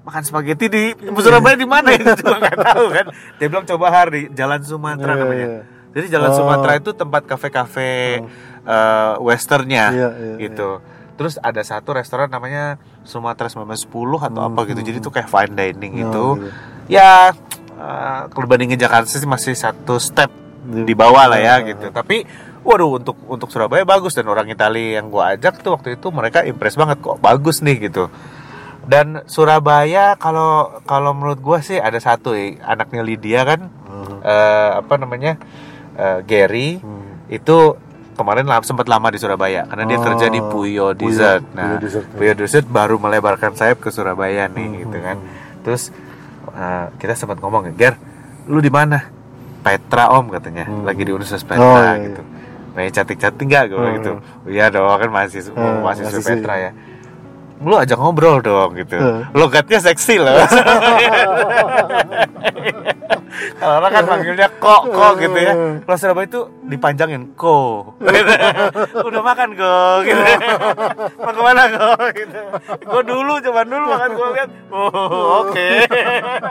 makan 0.00 0.22
spaghetti 0.22 0.66
di 0.66 0.82
Surabaya 1.16 1.54
di 1.54 1.64
mana 1.64 1.90
itu 1.92 2.06
juga 2.14 2.38
nggak 2.38 2.56
tahu 2.56 2.84
kan. 2.88 3.06
Dia 3.36 3.46
bilang 3.46 3.64
coba 3.64 3.86
hari 3.92 4.30
Jalan 4.30 4.60
Sumatera 4.60 5.12
Iya, 5.12 5.20
namanya. 5.20 5.46
iya. 5.48 5.60
jadi 5.90 6.06
Jalan 6.08 6.30
Oh. 6.30 6.36
Sumatera 6.36 6.72
itu 6.76 6.90
tempat 6.92 7.22
kafe-kafe 7.24 8.22
eh, 8.62 9.12
westernnya 9.18 9.84
Iya, 9.90 10.08
iya, 10.14 10.34
gitu 10.40 10.78
terus 11.20 11.36
ada 11.36 11.60
satu 11.60 11.92
restoran 11.92 12.32
namanya 12.32 12.80
Sumatera 13.04 13.52
1910 13.52 13.84
atau 14.24 14.40
apa 14.40 14.60
gitu. 14.64 14.80
Jadi 14.80 15.04
itu 15.04 15.12
kayak 15.12 15.28
fine 15.28 15.52
dining 15.52 15.92
Oh, 15.92 16.00
gitu. 16.00 16.24
gitu. 16.40 16.48
ya 16.88 17.36
eh, 17.76 18.20
kalau 18.32 18.44
dibandingin 18.48 18.80
Jakarta 18.80 19.04
sih 19.04 19.28
masih 19.28 19.52
satu 19.52 20.00
step 20.00 20.32
di 20.64 20.96
bawah 20.96 21.28
lah 21.28 21.36
ya 21.36 21.60
Iya. 21.60 21.76
gitu. 21.76 21.92
tapi 21.92 22.24
waduh 22.64 22.96
untuk 22.96 23.20
untuk 23.28 23.52
Surabaya 23.52 23.84
bagus. 23.84 24.16
Dan 24.16 24.32
orang 24.32 24.48
Italia 24.48 24.96
yang 24.96 25.12
gua 25.12 25.36
ajak 25.36 25.60
tuh 25.60 25.76
waktu 25.76 26.00
itu 26.00 26.08
mereka 26.08 26.40
impress 26.40 26.80
banget 26.80 27.04
kok. 27.04 27.20
Bagus 27.20 27.60
nih 27.60 27.92
gitu. 27.92 28.08
Dan 28.80 29.20
Surabaya 29.28 30.16
kalau 30.16 30.80
kalau 30.88 31.12
menurut 31.12 31.36
gua 31.38 31.60
sih 31.60 31.76
ada 31.76 32.00
satu 32.00 32.32
ya 32.32 32.64
anaknya 32.64 33.04
Lydia 33.04 33.44
kan. 33.44 33.68
Hmm. 33.68 34.24
eh, 34.24 34.70
apa 34.80 34.96
namanya? 34.96 35.36
Eh, 36.00 36.24
Gary. 36.24 36.80
Hmm. 36.80 37.28
itu 37.28 37.76
kemarin 38.20 38.44
sempat 38.60 38.84
lama 38.84 39.08
di 39.08 39.16
Surabaya 39.16 39.64
karena 39.64 39.84
dia 39.84 39.96
Oh, 39.96 40.04
kerja 40.04 40.26
di 40.28 40.38
Puyo 40.38 40.52
Puyo- 40.52 40.92
Dessert. 40.92 41.40
Puyo 41.42 41.56
Nah, 41.56 41.78
Dessert. 41.78 42.06
Puyo 42.12 42.32
Dessert 42.34 42.66
baru 42.66 42.96
melebarkan 42.96 43.52
sayap 43.52 43.80
ke 43.80 43.88
Surabaya 43.88 44.44
nih 44.46 44.60
Hmm, 44.62 44.78
gitu 44.78 44.94
hmm, 44.94 45.02
kan. 45.02 45.16
Terus 45.60 45.82
eh, 46.50 46.84
kita 46.96 47.14
sempat 47.14 47.38
ngomong, 47.38 47.72
"Ger, 47.72 47.96
lu 48.44 48.58
di 48.58 48.68
mana?" 48.68 49.00
Petra 49.60 50.08
Om 50.10 50.28
katanya, 50.30 50.64
Hmm. 50.64 50.84
lagi 50.84 51.00
di 51.00 51.10
Universitas 51.10 51.44
Oh, 51.44 51.48
Petra 51.50 51.80
iya, 51.90 52.04
gitu. 52.06 52.22
Pengen 52.70 52.92
cantik-cantik 52.92 53.44
nggak 53.44 53.64
gue 53.66 53.76
Hmm. 53.78 53.94
gitu. 53.96 54.12
Iya 54.48 54.64
dong 54.68 54.88
kan 54.88 55.10
masih 55.10 55.40
Hmm, 55.50 55.80
mahasiswa. 55.80 56.16
Petra 56.16 56.54
ya. 56.56 56.70
Lu 57.60 57.76
ajak 57.76 57.92
ngobrol 57.94 58.40
dong 58.40 58.72
gitu. 58.72 58.96
Hmm. 58.96 59.28
Logatnya 59.32 59.78
seksi 59.78 60.16
loh. 60.16 60.32
Kalau 63.56 63.74
orang 63.80 63.92
kan 63.92 64.04
manggilnya 64.04 64.48
kok 64.56 64.82
kok 64.90 65.12
gitu 65.18 65.38
ya. 65.38 65.52
Kalau 65.84 65.96
Surabaya 65.96 66.26
itu 66.26 66.40
dipanjangin 66.66 67.22
ko. 67.34 67.56
Udah 69.08 69.22
makan 69.22 69.48
kok 69.54 69.98
gitu. 70.04 70.22
Mau 71.20 71.32
ke 71.32 71.42
mana 71.42 71.62
kok 71.70 72.04
gitu. 72.16 72.40
Gue 72.84 73.02
dulu 73.04 73.32
cuman 73.40 73.64
dulu 73.66 73.86
makan 73.88 74.10
gue 74.14 74.28
lihat. 74.36 74.50
Oh 74.72 75.46
oke. 75.46 75.68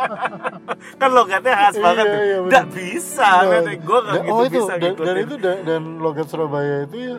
kan 1.02 1.10
logatnya 1.12 1.54
khas 1.56 1.76
banget. 1.78 2.06
Iya, 2.08 2.22
iya, 2.24 2.38
Gak 2.48 2.66
bisa. 2.72 3.30
Nah, 3.44 3.62
Gue 3.80 4.00
gak 4.00 4.14
dan- 4.16 4.26
gitu 4.26 4.34
oh 4.34 4.44
itu 4.46 4.60
bisa 4.62 4.74
dan, 4.78 4.94
dan 4.96 5.16
itu 5.18 5.36
dan, 5.40 5.58
dan 5.66 5.82
logat 6.00 6.28
Surabaya 6.30 6.86
itu 6.86 6.98
ya 6.98 7.18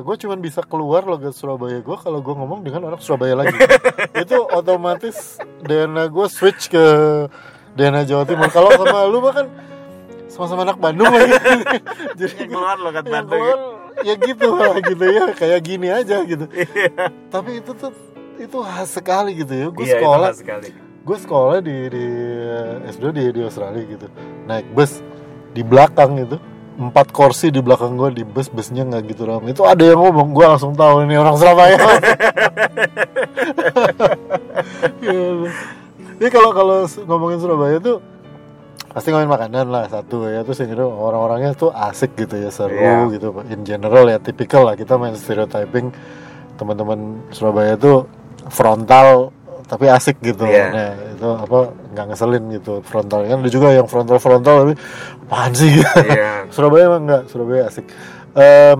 gue 0.00 0.16
cuman 0.26 0.38
bisa 0.40 0.60
keluar 0.64 1.02
logat 1.06 1.34
Surabaya 1.36 1.78
gue 1.80 1.96
kalau 2.00 2.20
gue 2.20 2.34
ngomong 2.34 2.60
dengan 2.64 2.90
orang 2.92 3.00
Surabaya 3.00 3.34
lagi 3.36 3.56
itu 4.22 4.36
otomatis 4.50 5.38
DNA 5.62 6.10
gue 6.10 6.26
switch 6.28 6.72
ke 6.72 6.84
DNA 7.74 8.02
Jawa 8.04 8.24
Timur. 8.24 8.48
Kalau 8.48 8.70
sama 8.74 9.06
lu 9.06 9.18
mah 9.20 9.32
kan 9.32 9.46
sama-sama 10.26 10.62
anak 10.62 10.78
Bandung 10.78 11.08
lagi. 11.08 11.32
Jadi 12.20 12.46
Yang 12.46 12.50
keluar 12.50 12.76
logat 12.78 13.04
Bandung. 13.04 13.34
keluar 13.34 13.58
ya 14.00 14.14
gitu 14.16 14.46
lah 14.50 14.74
gitu 14.78 15.04
ya. 15.06 15.24
Kayak 15.34 15.60
gini 15.60 15.86
aja 15.88 16.16
gitu. 16.22 16.44
Iya. 16.50 17.10
tapi 17.28 17.58
itu 17.58 17.70
tuh 17.74 17.92
itu 18.36 18.56
khas 18.56 18.88
sekali 18.90 19.30
gitu 19.36 19.52
ya. 19.52 19.66
Gue 19.68 19.84
Iya, 19.84 19.94
sekolah 19.98 20.28
gue 21.00 21.16
sekolah 21.16 21.58
di 21.64 21.76
di 21.88 22.04
S2 22.88 23.04
di 23.10 23.24
di 23.32 23.40
Australia 23.42 23.82
gitu. 23.84 24.06
Naik 24.44 24.66
bus 24.72 25.00
di 25.50 25.60
belakang 25.60 26.18
itu. 26.18 26.38
Empat 26.80 27.12
kursi 27.12 27.52
di 27.52 27.60
belakang 27.60 27.92
gue 27.92 28.08
di 28.08 28.24
bus 28.24 28.48
busnya 28.48 28.82
nggak 28.82 29.12
gitu 29.12 29.28
ramai 29.28 29.52
itu 29.52 29.60
ada 29.68 29.84
yang 29.84 30.00
ngomong 30.00 30.32
gue 30.32 30.46
langsung 30.48 30.72
tahu 30.72 31.04
ini 31.04 31.12
orang 31.12 31.36
Surabaya. 31.36 31.76
Iya. 35.00 35.48
Jadi 36.20 36.28
kalau 36.28 36.52
kalau 36.52 36.76
ngomongin 36.84 37.40
Surabaya 37.40 37.80
tuh 37.80 38.04
pasti 38.92 39.08
ngomongin 39.08 39.32
makanan 39.32 39.66
lah 39.72 39.88
satu 39.88 40.28
ya. 40.28 40.44
Terus 40.44 40.60
yang 40.60 40.76
kedua 40.76 40.88
orang-orangnya 40.92 41.56
tuh 41.56 41.72
asik 41.72 42.12
gitu 42.14 42.36
ya 42.36 42.52
seru 42.52 42.76
Iya. 42.76 43.08
gitu. 43.16 43.32
In 43.48 43.64
general 43.64 44.04
ya 44.04 44.20
tipikal 44.20 44.68
lah. 44.68 44.76
Kita 44.76 45.00
main 45.00 45.16
stereotyping 45.16 45.88
teman-teman 46.60 47.24
Surabaya 47.32 47.72
tuh 47.74 48.04
frontal 48.52 49.32
tapi 49.64 49.88
asik 49.88 50.20
gitu. 50.20 50.44
Iya. 50.44 50.66
nah 50.68 50.90
itu 51.14 51.28
apa 51.30 51.58
nggak 51.94 52.06
ngeselin 52.12 52.44
gitu. 52.52 52.84
Frontal 52.84 53.24
kan 53.24 53.38
ada 53.40 53.48
juga 53.48 53.72
yang 53.72 53.88
frontal 53.88 54.20
frontal 54.20 54.54
tapi 54.60 54.74
apaan 55.24 55.52
sih? 55.56 55.72
Iya. 56.04 56.52
Surabaya 56.52 56.84
emang 56.92 57.02
enggak 57.08 57.22
Surabaya 57.32 57.64
asik. 57.64 57.88
Em, 58.36 58.78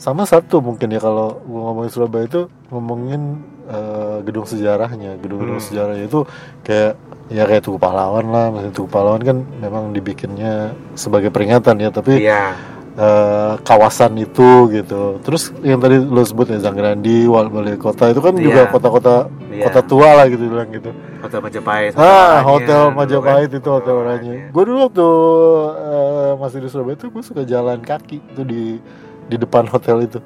sama 0.00 0.24
satu 0.24 0.58
mungkin 0.58 0.88
ya 0.88 0.98
kalau 0.98 1.44
gua 1.44 1.60
ngomongin 1.68 1.90
Surabaya 1.92 2.24
itu 2.24 2.40
ngomongin 2.72 3.42
eh, 3.64 4.16
gedung 4.22 4.44
sejarahnya 4.44 5.16
gedung-gedung 5.16 5.58
Hmm. 5.58 5.64
sejarahnya 5.64 6.04
itu 6.04 6.26
kayak 6.60 6.92
ya 7.28 7.44
kayak 7.44 7.62
Tugu 7.62 7.76
Pahlawan 7.76 8.26
lah 8.28 8.46
maksudnya 8.48 8.74
Tugu 8.74 8.88
Pahlawan 8.88 9.20
kan 9.20 9.36
memang 9.56 9.90
dibikinnya 9.90 10.54
sebagai 10.92 11.28
peringatan 11.28 11.78
ya 11.78 11.88
tapi 11.88 12.20
Iya. 12.20 12.52
eh, 12.92 13.52
kawasan 13.58 14.12
itu 14.16 14.48
gitu 14.68 15.16
terus 15.20 15.48
yang 15.60 15.78
tadi 15.78 15.96
lo 15.96 16.20
sebut 16.20 16.44
ya 16.46 16.60
Zanggrandi 16.60 17.24
Wal 17.24 17.48
Balai 17.48 17.76
Kota 17.76 18.08
itu 18.08 18.20
kan 18.20 18.36
juga 18.36 18.62
Iya. 18.62 18.68
kota-kota 18.68 19.14
Iya. 19.48 19.64
kota 19.64 19.80
tua 19.82 20.08
lah 20.12 20.26
gitu 20.26 20.44
bilang 20.44 20.68
gitu 20.68 20.92
Hotel 21.22 21.38
Majapahit. 21.40 21.92
Ah, 21.94 22.02
Oranye 22.02 22.44
hotel 22.44 22.82
Majapahit 22.92 23.48
kan. 23.48 23.56
itu 23.56 23.68
hotel 23.70 23.94
oranye. 23.96 24.34
Gue 24.50 24.62
dulu 24.66 24.78
waktu 24.82 25.06
eh, 25.72 26.30
masih 26.34 26.58
di 26.58 26.68
Surabaya 26.68 26.96
itu 26.96 27.06
gue 27.08 27.22
suka 27.22 27.42
jalan 27.44 27.78
kaki 27.78 28.18
itu 28.18 28.42
di 28.42 28.62
di 29.22 29.36
depan 29.38 29.64
hotel 29.64 30.02
itu 30.02 30.18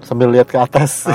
sambil 0.00 0.28
lihat 0.28 0.46
ke 0.46 0.56
atas. 0.56 1.04
Oh. 1.06 1.12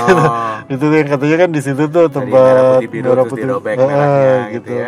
itu 0.74 0.82
tuh 0.82 0.96
yang 0.96 1.10
katanya 1.10 1.38
kan 1.38 1.50
di 1.50 1.62
situ 1.62 1.84
tuh 1.86 2.06
merah 2.06 2.12
tempat 2.12 2.80
putih 2.80 2.90
biru 2.90 3.10
terus 3.12 3.34
dirobek 3.36 3.76
Ah, 3.76 3.86
merahnya 3.86 4.34
gitu 4.54 4.70
ya. 4.72 4.88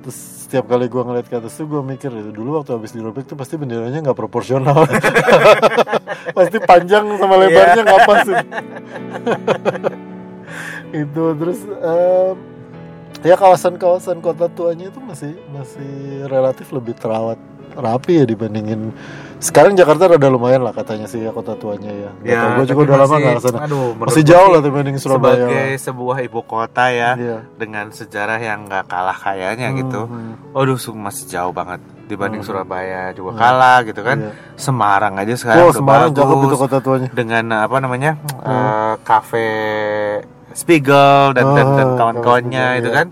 Terus 0.00 0.18
setiap 0.40 0.64
kali 0.66 0.86
gue 0.86 0.98
ngeliat 0.98 1.26
ke 1.26 1.36
atas 1.36 1.52
tuh 1.54 1.64
gue 1.64 1.78
mikir 1.80 2.10
itu 2.10 2.30
dulu 2.30 2.58
waktu 2.58 2.70
habis 2.72 2.90
dirobek 2.90 3.22
tuh 3.22 3.36
pasti 3.36 3.54
benderanya 3.54 4.00
nggak 4.00 4.18
proporsional. 4.18 4.82
pasti 6.36 6.58
panjang 6.60 7.04
sama 7.16 7.34
Iya. 7.36 7.42
lebarnya 7.46 7.82
nggak 7.82 8.02
pas. 8.04 8.26
itu 10.90 11.22
terus 11.38 11.60
em, 11.62 12.36
ya 13.22 13.36
kawasan-kawasan 13.36 14.18
kota 14.18 14.50
tuanya 14.50 14.90
itu 14.90 14.98
masih 14.98 15.38
masih 15.48 15.92
relatif 16.26 16.66
lebih 16.70 16.98
terawat 16.98 17.38
rapi 17.72 18.12
ya 18.18 18.24
dibandingin 18.24 18.90
sekarang 19.38 19.72
Jakarta 19.72 20.04
rada 20.06 20.28
lumayan 20.28 20.60
lah 20.60 20.70
katanya 20.70 21.04
sih 21.04 21.16
ya 21.18 21.32
kota 21.32 21.56
tuanya 21.56 21.88
ya. 21.88 22.10
Ya, 22.20 22.40
gue 22.54 22.64
juga 22.66 22.80
udah 22.84 22.96
lama 23.00 23.14
nggak 23.16 23.34
ke 23.34 23.42
sana. 23.42 23.58
aduh, 23.64 23.96
Masih 23.96 24.20
jauh 24.22 24.48
lah 24.48 24.60
dibanding 24.60 24.96
Surabaya. 24.96 25.48
Sebagai 25.48 25.68
sebuah 25.80 26.16
ibu 26.20 26.40
kota 26.42 26.84
ya 26.88 27.16
Iya. 27.16 27.38
dengan 27.56 27.88
sejarah 27.88 28.36
yang 28.36 28.68
nggak 28.68 28.84
kalah 28.84 29.16
kayanya 29.16 29.72
gitu. 29.72 30.04
Hmm, 30.04 30.36
Waduh, 30.52 30.76
su- 30.76 30.92
masih 30.92 31.24
jauh 31.26 31.50
banget 31.50 31.80
dibanding 32.04 32.44
Hmm. 32.44 32.52
Surabaya 32.52 33.16
juga 33.16 33.32
kalah 33.34 33.80
gitu 33.80 34.02
kan. 34.02 34.18
Iya. 34.20 34.32
Semarang 34.60 35.14
aja 35.16 35.32
sekarang 35.32 35.62
Oh, 35.62 35.72
Semarang 35.72 36.12
bagus 36.12 36.36
itu 36.44 36.56
kota 36.58 36.78
tuanya. 36.78 37.08
dengan 37.08 37.44
apa 37.64 37.76
namanya 37.78 38.20
Hmm. 38.20 38.44
eh, 38.44 38.94
kafe 39.00 39.48
Spiegel 40.52 41.32
dan 41.32 41.46
dan, 41.54 41.66
dan 41.72 41.86
Ah, 41.86 41.96
kawan-kawannya 41.96 42.66
itu 42.76 42.82
Spiegel, 42.84 42.98
kan. 42.98 43.08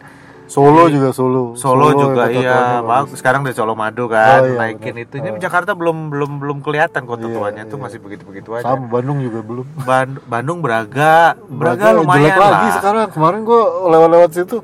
Solo 0.49 0.83
Jadi, 0.83 0.97
juga 0.97 1.09
Solo. 1.13 1.43
Solo, 1.55 1.93
juga 1.93 2.25
kota 2.25 2.33
iya, 2.33 2.81
bagus. 2.81 3.15
Sekarang 3.15 3.45
dari 3.45 3.53
Solo 3.53 3.73
Madu 3.73 4.09
kan, 4.09 4.41
Oh, 4.41 4.49
iya, 4.49 4.57
naikin 4.59 4.97
itu. 4.97 5.15
Ini 5.15 5.29
Ah. 5.31 5.39
Jakarta 5.39 5.73
belum 5.73 6.09
belum 6.09 6.31
belum 6.39 6.59
kelihatan 6.59 7.05
kota 7.05 7.23
Iya, 7.23 7.35
tuanya 7.35 7.63
tuh 7.63 7.77
iya. 7.77 7.85
masih 7.85 7.99
begitu-begitu 7.99 8.49
aja. 8.55 8.65
Sama 8.67 8.89
Bandung 8.89 9.21
juga 9.21 9.41
belum. 9.41 9.67
Ban- 9.79 10.19
Bandung 10.25 10.59
Braga, 10.59 11.37
Braga, 11.37 11.85
Braga 11.85 11.87
lumayan 11.95 12.25
jelek 12.25 12.35
lah. 12.35 12.51
lagi 12.51 12.69
sekarang. 12.75 13.07
Kemarin 13.11 13.41
gua 13.43 13.61
lewat-lewat 13.89 14.31
situ 14.33 14.57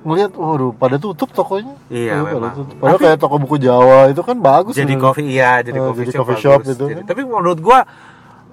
ngelihat, 0.00 0.30
waduh, 0.32 0.72
pada 0.72 0.96
tutup 0.96 1.30
tokonya. 1.30 1.74
Iya, 1.88 2.18
pada 2.18 2.34
memang. 2.34 2.52
tutup. 2.54 2.76
Padahal 2.76 2.98
kayak 2.98 3.16
toko 3.16 3.36
buku 3.38 3.56
Jawa 3.58 3.98
itu 4.08 4.20
kan 4.20 4.36
bagus. 4.36 4.74
Jadi 4.74 4.94
coffee 4.96 5.28
iya, 5.28 5.58
jadi 5.60 5.74
Eh, 5.74 5.82
coffee 5.84 6.02
jadi 6.02 6.12
shop, 6.12 6.20
coffee 6.24 6.38
shop 6.40 6.60
bagus. 6.60 6.74
itu 6.74 6.84
Jadi- 6.84 6.96
kan. 6.96 7.04
Tapi 7.06 7.20
menurut 7.22 7.58
gua 7.58 7.78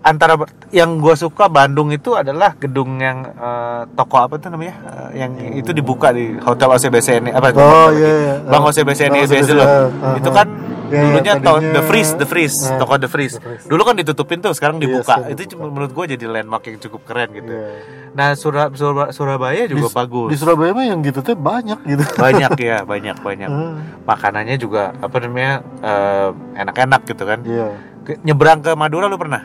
antara 0.05 0.37
yang 0.69 1.01
gua 1.01 1.17
suka 1.17 1.49
Bandung 1.49 1.89
itu 1.89 2.13
adalah 2.13 2.53
gedung 2.53 2.97
yang 2.97 3.25
eh, 3.25 3.81
toko 3.91 4.21
apa 4.21 4.37
tuh 4.37 4.47
namanya? 4.47 4.77
Eh, 5.09 5.19
yang 5.19 5.31
itu 5.57 5.71
dibuka 5.71 6.13
di 6.13 6.37
Hotel 6.37 6.69
OCBC 6.69 7.07
ini 7.19 7.31
apa 7.31 7.49
itu? 7.49 7.57
Oh 7.57 7.89
Bang- 7.89 7.97
iya, 7.97 8.13
iya. 8.13 8.35
Bang 8.45 8.61
Ah, 8.61 8.69
OCBC 8.69 8.99
Bang 9.01 9.09
ini 9.11 9.19
OCBC, 9.25 9.49
loh. 9.51 9.65
ah, 9.65 10.15
Itu 10.15 10.29
kan 10.29 10.47
Iya, 10.85 10.93
iya, 10.93 11.05
dulunya 11.09 11.33
tadinya- 11.35 11.73
The 11.73 11.81
Freeze, 11.81 12.11
The 12.13 12.27
Freeze, 12.27 12.57
Ah, 12.63 12.77
toko 12.77 12.93
The 12.95 13.09
Freeze. 13.09 13.35
The 13.35 13.41
Freeze. 13.41 13.65
Dulu 13.65 13.81
kan 13.81 13.95
ditutupin 13.97 14.37
tuh, 14.37 14.53
sekarang 14.53 14.77
Iya, 14.77 14.83
dibuka. 14.85 15.17
sekarang 15.17 15.33
itu 15.33 15.41
dibuka. 15.47 15.65
menurut 15.67 15.91
gua 15.91 16.05
jadi 16.05 16.25
landmark 16.29 16.63
yang 16.63 16.77
cukup 16.77 17.01
keren 17.03 17.33
gitu. 17.33 17.49
Iya. 17.49 17.67
Nah, 18.13 18.29
Sura- 18.33 18.69
Sura- 18.71 19.09
Surabaya 19.09 19.65
juga 19.65 19.89
Di- 19.89 19.95
bagus. 19.97 20.29
Di 20.29 20.37
Surabaya 20.37 20.71
mah 20.71 20.85
yang 20.85 21.01
gitu 21.01 21.19
tuh 21.19 21.33
banyak 21.33 21.79
gitu. 21.83 22.05
banyak 22.15 22.53
ya, 22.69 22.77
banyak 22.83 23.17
banyak. 23.17 23.49
Ah, 23.49 23.73
Makanannya 24.05 24.55
juga 24.55 24.93
apa 24.95 25.17
namanya? 25.17 25.53
eh, 25.81 26.29
enak-enak 26.55 27.01
gitu 27.03 27.23
kan. 27.23 27.39
Iya. 27.41 27.67
Ke- 28.03 28.21
Nyebrang 28.21 28.61
ke 28.61 28.71
Madura 28.71 29.09
lu 29.09 29.17
pernah? 29.17 29.41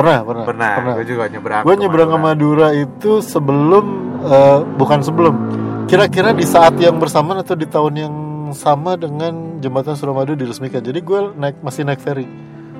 Pernah, 0.00 0.18
pernah. 0.24 0.44
Pernah. 0.48 0.94
Gue 0.96 1.04
juga 1.04 1.24
nyebrang. 1.28 1.62
Gue 1.62 1.74
nyebrang 1.76 2.08
ke 2.08 2.18
Madura 2.18 2.68
itu 2.72 3.20
sebelum 3.20 3.84
eh, 4.24 4.58
bukan 4.74 4.98
sebelum. 5.04 5.34
Kira-kira 5.84 6.32
di 6.32 6.46
saat 6.48 6.78
yang 6.80 6.96
bersamaan 6.96 7.44
atau 7.44 7.52
di 7.52 7.68
tahun 7.68 7.94
yang 7.94 8.14
sama 8.50 8.96
dengan 8.96 9.60
jembatan 9.60 9.92
Suramadu 9.94 10.32
diresmikan. 10.32 10.80
Jadi 10.80 10.98
gue 10.98 11.20
naik 11.36 11.60
masih 11.60 11.84
naik 11.84 12.00
ferry. 12.00 12.24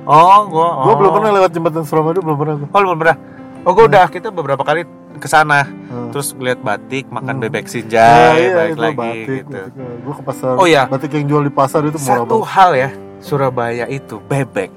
Oh, 0.02 0.48
gue. 0.48 0.68
Gue 0.88 0.94
belum 0.96 1.12
pernah 1.12 1.30
lewat 1.36 1.50
jembatan 1.52 1.84
Suramadu, 1.84 2.24
belum 2.24 2.38
pernah 2.40 2.54
gue. 2.56 2.68
Oh, 2.72 2.80
belum 2.80 2.98
pernah. 2.98 3.16
Oh, 3.62 3.72
gue 3.76 3.84
udah. 3.84 4.08
Kita 4.08 4.32
beberapa 4.32 4.64
kali 4.64 4.88
ke 5.20 5.28
sana 5.28 5.66
Hmm. 5.66 6.14
terus 6.14 6.32
lihat 6.38 6.62
batik 6.62 7.10
makan 7.10 7.36
Hmm. 7.36 7.42
bebek 7.44 7.66
Ya, 7.66 7.70
sinjai 7.70 8.38
iya, 8.40 8.54
balik 8.54 8.78
lagi 8.78 8.96
batik, 8.96 9.26
gitu 9.42 9.58
batik. 9.58 10.00
Gua 10.00 10.14
ke 10.14 10.22
pasar. 10.22 10.54
Oh, 10.54 10.64
iya. 10.64 10.82
Batik 10.86 11.10
yang 11.12 11.26
jual 11.26 11.42
di 11.44 11.52
pasar 11.52 11.82
itu 11.82 11.98
murah 11.98 12.24
satu 12.24 12.36
banget. 12.40 12.54
hal 12.54 12.70
ya 12.72 12.90
Surabaya 13.20 13.84
itu 13.84 14.16
bebek 14.22 14.70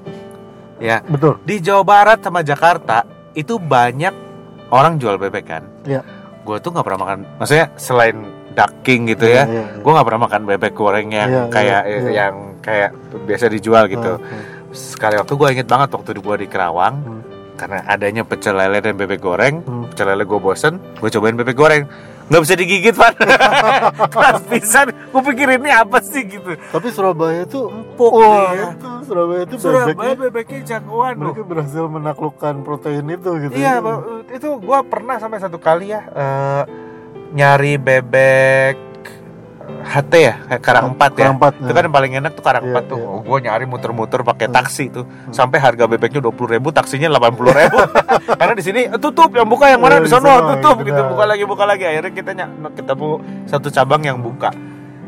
ya 0.84 1.00
Betul. 1.02 1.40
di 1.42 1.56
Jawa 1.58 1.80
Barat 1.82 2.20
sama 2.20 2.44
Jakarta 2.44 3.02
itu 3.32 3.56
banyak 3.56 4.12
orang 4.68 5.00
jual 5.00 5.16
bebek 5.16 5.44
kan 5.44 5.64
Iya. 5.82 6.04
gue 6.40 6.56
tuh 6.58 6.70
nggak 6.70 6.84
pernah 6.84 7.00
makan 7.02 7.18
maksudnya 7.38 7.72
selain 7.74 8.16
ducking 8.52 9.08
gitu 9.08 9.24
ya 9.26 9.42
Iya, 9.42 9.64
iya. 9.64 9.64
gue 9.80 9.90
nggak 9.90 10.06
pernah 10.06 10.22
makan 10.22 10.42
bebek 10.44 10.72
goreng 10.72 11.08
yang 11.08 11.26
Iya, 11.26 11.42
kayak 11.48 11.82
iya, 11.82 11.98
iya. 11.98 12.10
yang 12.20 12.34
kayak 12.60 12.90
biasa 13.18 13.48
dijual 13.48 13.84
gitu 13.86 14.12
Hmm, 14.14 14.28
hmm. 14.28 14.70
sekali 14.70 15.16
waktu 15.16 15.32
gue 15.32 15.48
inget 15.50 15.66
banget 15.66 15.88
waktu 15.90 16.10
gue 16.14 16.36
di 16.36 16.46
Kerawang 16.46 16.94
Hmm. 16.96 17.22
karena 17.54 17.78
adanya 17.84 18.22
pecel 18.22 18.54
lele 18.54 18.78
dan 18.78 18.94
bebek 18.94 19.18
goreng 19.18 19.60
Hmm. 19.60 19.88
pecel 19.88 20.06
lele 20.06 20.22
gue 20.22 20.38
bosen 20.38 20.76
gue 20.94 21.08
cobain 21.08 21.34
bebek 21.34 21.54
goreng 21.54 21.84
nggak 22.24 22.40
bisa 22.40 22.54
digigit 22.56 22.94
pan 22.96 23.12
keras 24.14 24.40
pisan 24.48 24.86
gue 24.90 25.22
pikir 25.32 25.60
ini 25.60 25.68
apa 25.68 26.00
sih 26.00 26.24
gitu 26.24 26.56
Tapi 26.56 26.88
Surabaya 26.88 27.44
itu 27.44 27.68
empuk 27.68 28.10
Wah, 28.10 28.48
dia. 28.56 28.72
itu 28.72 28.90
Surabaya 29.04 29.42
itu 29.44 29.54
Surabaya 29.60 29.92
bebeknya 29.92 30.16
bebeknya 30.16 30.60
jagoan 30.64 31.14
loh 31.20 31.32
mereka 31.36 31.42
berhasil 31.44 31.84
menaklukkan 31.84 32.54
protein 32.64 33.06
itu 33.12 33.30
gitu. 33.44 33.52
Iya, 33.52 33.84
ya. 33.84 33.94
Itu 34.32 34.56
gua 34.64 34.80
pernah 34.80 35.20
sampai 35.20 35.38
satu 35.38 35.60
kali 35.60 35.92
ya 35.92 36.00
eh, 36.08 36.62
nyari 37.36 37.76
bebek 37.76 38.93
HT 39.94 40.12
ya, 40.16 40.34
kayak 40.44 40.60
Karang 40.60 40.84
Empat 40.90 41.10
ya. 41.12 41.18
Karang 41.22 41.36
Empat, 41.36 41.52
Itu 41.56 41.70
kan 41.70 41.82
yang 41.82 41.94
paling 41.94 42.12
enak 42.14 42.32
tuh 42.32 42.42
Karang 42.42 42.62
Iya, 42.62 42.70
Empat 42.72 42.84
tuh. 42.90 42.98
iya. 42.98 43.06
Oh, 43.06 43.20
gua 43.20 43.38
nyari 43.38 43.64
muter-muter 43.64 44.20
pakai 44.20 44.46
Hmm. 44.46 44.56
taksi 44.56 44.84
tuh. 44.88 45.04
Sampai 45.30 45.58
harga 45.58 45.84
bebeknya 45.84 46.18
dua 46.18 46.30
puluh 46.30 46.50
ribu, 46.52 46.68
taksinya 46.68 47.06
delapan 47.06 47.32
puluh 47.32 47.52
ribu. 47.52 47.78
Karena 48.40 48.52
di 48.52 48.60
sini 48.60 48.80
eh, 48.84 48.98
tutup, 48.98 49.30
yang 49.30 49.46
buka 49.46 49.68
yang 49.68 49.78
mana 49.78 49.96
Iya, 49.96 50.04
di 50.04 50.10
sono 50.10 50.26
sono, 50.26 50.50
tutup 50.52 50.76
gitu 50.80 50.90
gitu. 50.90 51.02
Buka 51.06 51.24
lagi, 51.24 51.44
buka 51.44 51.64
lagi. 51.64 51.84
Akhirnya 51.86 52.12
kita 52.12 52.30
ny- 52.32 52.50
ketemu 52.72 53.08
satu 53.44 53.68
cabang 53.68 54.02
yang 54.02 54.18
buka. 54.18 54.50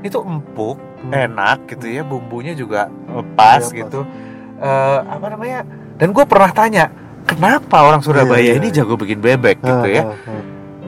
Itu 0.01 0.23
empuk, 0.23 0.79
Hmm. 1.03 1.11
enak 1.11 1.67
gitu 1.69 1.87
ya, 1.89 2.03
bumbunya 2.03 2.53
juga 2.53 2.87
eh, 2.87 3.25
pas 3.33 3.61
Iya, 3.65 3.83
gitu. 3.83 4.07
Eh, 4.57 4.99
apa 5.03 5.27
namanya? 5.29 5.67
Dan 5.95 6.11
gue 6.11 6.23
pernah 6.23 6.49
tanya, 6.49 6.89
kenapa 7.25 7.83
orang 7.83 8.01
Surabaya 8.01 8.39
Iya, 8.39 8.53
iya. 8.53 8.55
ini 8.57 8.69
jago 8.71 8.95
bikin 8.95 9.19
bebek 9.19 9.59
gitu 9.59 9.89
ya? 9.89 10.15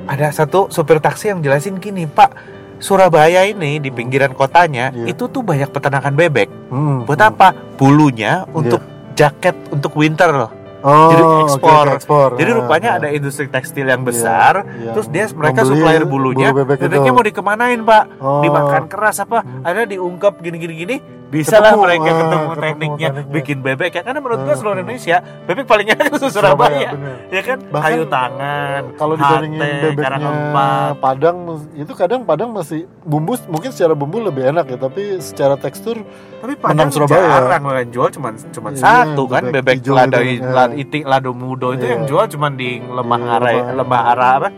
Ada 0.04 0.32
satu 0.34 0.68
supir 0.68 0.96
taksi 0.98 1.28
yang 1.28 1.40
jelasin 1.40 1.76
gini, 1.76 2.04
Pak. 2.04 2.58
Surabaya 2.78 3.42
ini 3.42 3.78
di 3.78 3.90
pinggiran 3.90 4.32
kotanya 4.32 4.90
Iya. 4.90 5.12
itu 5.12 5.26
tuh 5.26 5.42
banyak 5.42 5.68
peternakan 5.68 6.14
bebek. 6.14 6.48
Hmm, 6.70 7.04
Buat 7.04 7.18
hmm. 7.18 7.30
apa? 7.30 7.48
Bulunya 7.74 8.46
untuk 8.50 8.80
jaket 9.12 9.54
untuk 9.68 9.94
winter 9.94 10.30
loh. 10.30 10.50
Oh, 10.78 11.10
Jadi 11.10 11.22
ekspor. 11.42 11.84
oke, 11.84 11.96
ekspor. 11.98 12.28
Jadi 12.38 12.50
Ah, 12.50 12.56
rupanya 12.56 12.88
ah. 12.88 12.98
ada 13.02 13.08
industri 13.10 13.50
tekstil 13.50 13.82
yang 13.82 13.98
Iya, 13.98 14.08
besar. 14.08 14.54
iya. 14.78 14.94
Terus 14.94 15.06
dia 15.10 15.26
mereka 15.34 15.60
Membeli 15.60 15.74
supplier 15.74 16.04
bulunya. 16.06 16.48
bulu 16.48 16.58
bebek 16.62 16.78
bebeknya 16.78 17.10
itu. 17.10 17.16
mau 17.18 17.24
dikemanain, 17.26 17.80
Pak? 17.82 18.04
Oh. 18.22 18.42
Dimakan 18.46 18.84
keras 18.86 19.18
apa? 19.18 19.42
Hmm. 19.42 19.66
Ada 19.66 19.90
diungkap 19.90 20.38
gini-gini 20.38 20.74
gini. 20.78 20.96
Bisa 21.28 21.56
lah 21.56 21.70
Ketemu, 21.70 21.82
mereka 21.82 22.00
ah, 22.00 22.08
ketemu 22.08 22.24
ketemu 22.24 22.54
tekniknya 22.58 23.08
tekniknya. 23.10 23.12
bikin 23.30 23.58
bebek 23.60 23.90
ya. 23.90 24.02
Karena 24.02 24.18
menurut 24.18 24.40
gua 24.40 24.48
Ah, 24.48 24.56
seluruh. 24.56 24.78
Indonesia 24.78 25.16
bebek 25.44 25.64
paling 25.64 25.86
enak 25.86 26.06
itu 26.10 26.26
Surabaya. 26.26 26.88
bener. 26.90 27.16
Ya 27.28 27.42
kan? 27.42 27.58
Bahkan 27.60 27.84
Kayu 27.84 28.04
tangan, 28.08 28.82
Kalau 28.96 29.14
dibandingin 29.14 29.60
hate, 29.60 29.82
bebeknya. 29.92 30.30
Padang 30.98 31.36
itu 31.74 31.92
kadang 31.92 32.20
Padang 32.24 32.48
masih 32.50 32.80
bumbu 33.02 33.36
mungkin 33.44 33.70
secara 33.70 33.92
bumbu 33.92 34.18
lebih 34.18 34.42
enak 34.46 34.66
ya, 34.66 34.78
tapi 34.78 35.20
secara 35.20 35.54
tekstur 35.54 36.00
Tapi 36.38 36.54
Padang 36.54 36.88
Surabaya. 36.88 37.28
jarang 37.44 37.62
yang 37.76 37.90
jual 37.90 38.08
cuman 38.08 38.32
cuman 38.48 38.70
Iya, 38.72 38.80
satu 38.80 39.22
kan 39.26 39.42
bebek 39.50 39.84
lado 39.84 40.18
ya. 40.18 40.38
lado 40.40 40.72
itik 40.74 41.04
lado 41.04 41.30
mudo 41.32 41.72
itu 41.72 41.82
Iya. 41.82 41.92
yang 41.92 42.02
jual 42.04 42.24
cuman 42.26 42.52
di 42.54 42.80
lemah 42.80 43.18
Iya, 43.18 43.36
Lembah- 43.36 43.74
lembah 43.74 44.02
ara 44.08 44.28
apa 44.38 44.48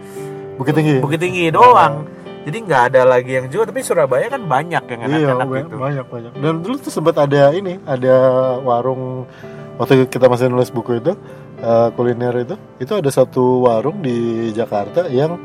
Bukit 0.55 0.77
Tinggi. 0.77 1.01
bukit 1.01 1.17
tinggi 1.19 1.49
doang 1.49 2.05
jadi 2.41 2.57
nggak 2.59 2.83
ada 2.89 3.01
lagi 3.05 3.33
yang 3.33 3.47
jual 3.47 3.63
tapi 3.63 3.81
Surabaya 3.81 4.27
kan 4.29 4.43
banyak 4.43 4.85
yang 4.87 5.01
Iya, 5.03 5.09
enak-enak 5.29 5.47
ba- 5.47 5.57
gitu 5.59 5.75
banyak 5.77 6.07
banyak. 6.07 6.33
Dan 6.35 6.55
dulu 6.61 6.77
tuh 6.77 6.89
sempat 6.89 7.17
ada 7.19 7.51
ini, 7.51 7.77
ada 7.85 8.15
warung 8.59 9.29
waktu 9.77 10.05
kita 10.07 10.27
masih 10.27 10.49
nulis 10.49 10.69
buku 10.69 10.97
itu 10.97 11.13
eh, 11.59 11.89
kuliner 11.93 12.35
itu, 12.39 12.57
itu 12.79 12.93
ada 12.93 13.09
satu 13.09 13.43
warung 13.63 14.01
di 14.01 14.17
Jakarta 14.51 15.05
yang 15.07 15.37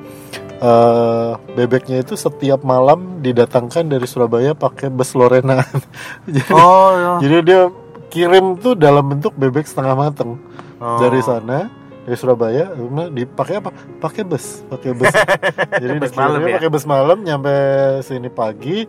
eh, 0.55 1.31
bebeknya 1.51 1.99
itu 1.99 2.15
setiap 2.15 2.63
malam 2.63 3.19
didatangkan 3.19 3.85
dari 3.85 4.05
Surabaya 4.05 4.53
pakai 4.53 4.87
bus 4.87 5.11
Lorena. 5.13 5.59
jadi, 6.25 6.51
oh 6.51 6.89
iya. 6.91 7.11
jadi 7.19 7.37
dia 7.41 7.61
kirim 8.07 8.55
tuh 8.55 8.73
dalam 8.73 9.03
bentuk 9.05 9.33
bebek 9.33 9.63
setengah 9.63 9.93
mateng 9.93 10.39
Oh. 10.75 10.99
dari 10.99 11.19
sana 11.19 11.71
dari 12.05 12.15
Surabaya 12.15 12.69
dipakai 13.09 13.57
apa? 13.57 13.73
Pakai 13.97 14.21
bus 14.21 14.61
pakai 14.69 14.93
bus. 14.93 15.09
Jadi 15.81 15.97
Bus 15.97 16.13
malam 16.13 16.39
ya? 16.39 16.55
pakai 16.55 16.69
bus 16.69 16.85
malam 16.85 17.17
nyampe 17.19 17.53
sini 18.01 18.29
pagi 18.29 18.85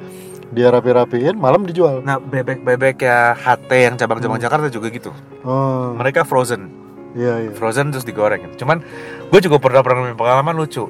dia 0.47 0.71
rapi-rapiin 0.71 1.35
malam 1.35 1.65
dijual. 1.65 2.05
Nah 2.05 2.21
bebek-bebek 2.21 3.03
ya 3.03 3.33
HT 3.35 3.71
yang 3.73 3.95
cabang-cabang 3.97 4.39
Hmm. 4.39 4.47
Jakarta 4.47 4.67
juga 4.69 4.93
gitu. 4.93 5.11
Oh. 5.43 5.97
Mereka 5.97 6.23
frozen. 6.23 6.69
Iya 7.17 7.49
iya. 7.49 7.51
Frozen 7.51 7.91
terus 7.91 8.05
digoreng. 8.05 8.53
Cuman 8.55 8.85
gue 9.27 9.41
juga 9.41 9.57
pernah 9.57 9.81
pernah 9.81 10.07
punya 10.07 10.15
pengalaman 10.15 10.55
lucu. 10.55 10.85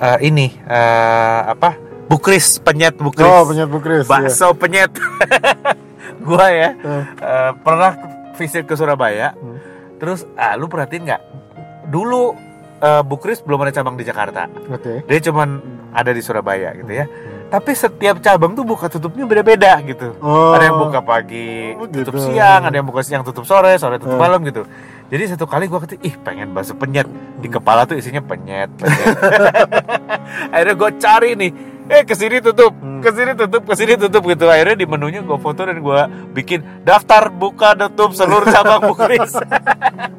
Eh, 0.00 0.18
ini 0.24 0.50
eh, 0.64 1.40
apa? 1.46 1.76
Bukris 2.08 2.56
penyet 2.58 2.96
bukris. 2.96 3.28
Oh 3.28 3.44
penyet 3.44 3.68
bukris 3.68 4.02
iya. 4.02 4.10
bakso 4.10 4.56
penyet. 4.56 4.88
Gua 6.26 6.48
ya 6.48 6.72
Eh, 6.74 7.04
eh, 7.20 7.50
pernah 7.60 7.92
visit 8.34 8.64
ke 8.64 8.72
Surabaya. 8.72 9.36
Hmm. 9.36 9.60
terus 9.98 10.22
ah 10.38 10.54
lu 10.54 10.70
perhatiin 10.70 11.10
nggak 11.10 11.22
dulu 11.88 12.36
eh, 12.78 13.02
Bukris 13.02 13.40
belum 13.40 13.58
ada 13.60 13.72
cabang 13.72 13.96
di 13.96 14.04
Jakarta. 14.04 14.46
Oke. 14.70 15.02
Dia 15.02 15.20
cuman 15.24 15.48
ada 15.90 16.10
di 16.12 16.20
Surabaya 16.20 16.72
gitu 16.74 16.92
ya. 16.92 17.08
Hmm. 17.08 17.36
tapi 17.48 17.72
setiap 17.72 18.20
cabang 18.20 18.52
tuh 18.52 18.60
buka 18.60 18.92
tutupnya 18.92 19.24
beda-beda 19.24 19.80
gitu. 19.80 20.12
Oh. 20.20 20.52
Ada 20.52 20.68
yang 20.68 20.84
buka 20.84 21.00
pagi 21.00 21.72
Oh, 21.74 21.88
tutup 21.88 22.20
gitu. 22.20 22.28
siang 22.28 22.60
ada 22.60 22.76
yang 22.76 22.84
buka 22.84 23.00
siang 23.00 23.24
tutup 23.24 23.48
sore 23.48 23.72
sore 23.80 23.96
tutup 23.96 24.14
Eh. 24.14 24.20
malam 24.20 24.44
gitu. 24.44 24.68
Jadi 25.08 25.32
satu 25.32 25.48
kali 25.48 25.64
gua 25.64 25.80
ketik 25.80 26.04
ih 26.04 26.12
pengen 26.20 26.52
bakso 26.52 26.76
penyet. 26.76 27.08
Di 27.40 27.48
kepala 27.48 27.88
tuh 27.88 27.96
isinya 27.96 28.20
penyet, 28.20 28.68
penyet. 28.76 29.16
akhirnya 30.52 30.74
gue 30.76 30.90
cari 31.00 31.30
nih 31.34 31.50
eh 31.88 32.02
ke 32.02 32.12
sini 32.12 32.38
tutup 32.38 32.72
Hmm. 32.78 33.00
ke 33.00 33.10
sini 33.10 33.32
tutup 33.32 33.62
ke 33.62 33.74
sini 33.74 33.94
tutup 33.94 34.22
gitu 34.24 34.44
akhirnya 34.44 34.74
di 34.74 34.84
menunya 34.84 35.22
gue 35.22 35.38
foto 35.38 35.62
dan 35.62 35.78
gue 35.78 36.00
bikin 36.32 36.60
daftar 36.82 37.30
buka 37.30 37.72
tutup 37.74 38.10
seluruh 38.10 38.44
cabang 38.44 38.84
bukris 38.86 39.32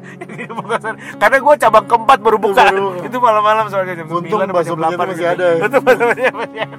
karena 1.20 1.36
gue 1.38 1.54
cabang 1.58 1.84
keempat 1.84 2.18
baru 2.18 2.38
buka 2.38 2.62
Baru 2.70 2.88
itu 3.00 3.16
malam-malam 3.16 3.68
soalnya 3.68 3.94
jam 3.96 4.06
Untung 4.08 4.40
9 4.40 4.40
sampai 4.40 4.54
bakso 4.54 4.72
jam 4.72 4.80
8 4.80 4.96
masih 5.02 5.14
gitu. 5.16 5.28
ada 5.28 5.46
ya. 5.46 5.60
Bakso 5.60 5.78
penyet 5.80 6.34
masih 6.34 6.60
ada. 6.60 6.76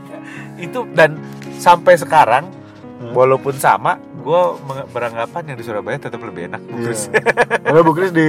itu 0.58 0.80
dan 0.94 1.10
sampai 1.56 1.94
sekarang 1.96 2.44
Hmm. 3.02 3.14
walaupun 3.14 3.54
sama 3.54 3.98
gue 4.16 4.42
beranggapan 4.88 5.42
yang 5.44 5.58
di 5.58 5.64
Surabaya 5.64 5.98
tetap 5.98 6.22
lebih 6.22 6.46
enak 6.46 6.62
bukris 6.62 7.10
Karena 7.58 7.82
bukris 7.82 8.12
di 8.12 8.28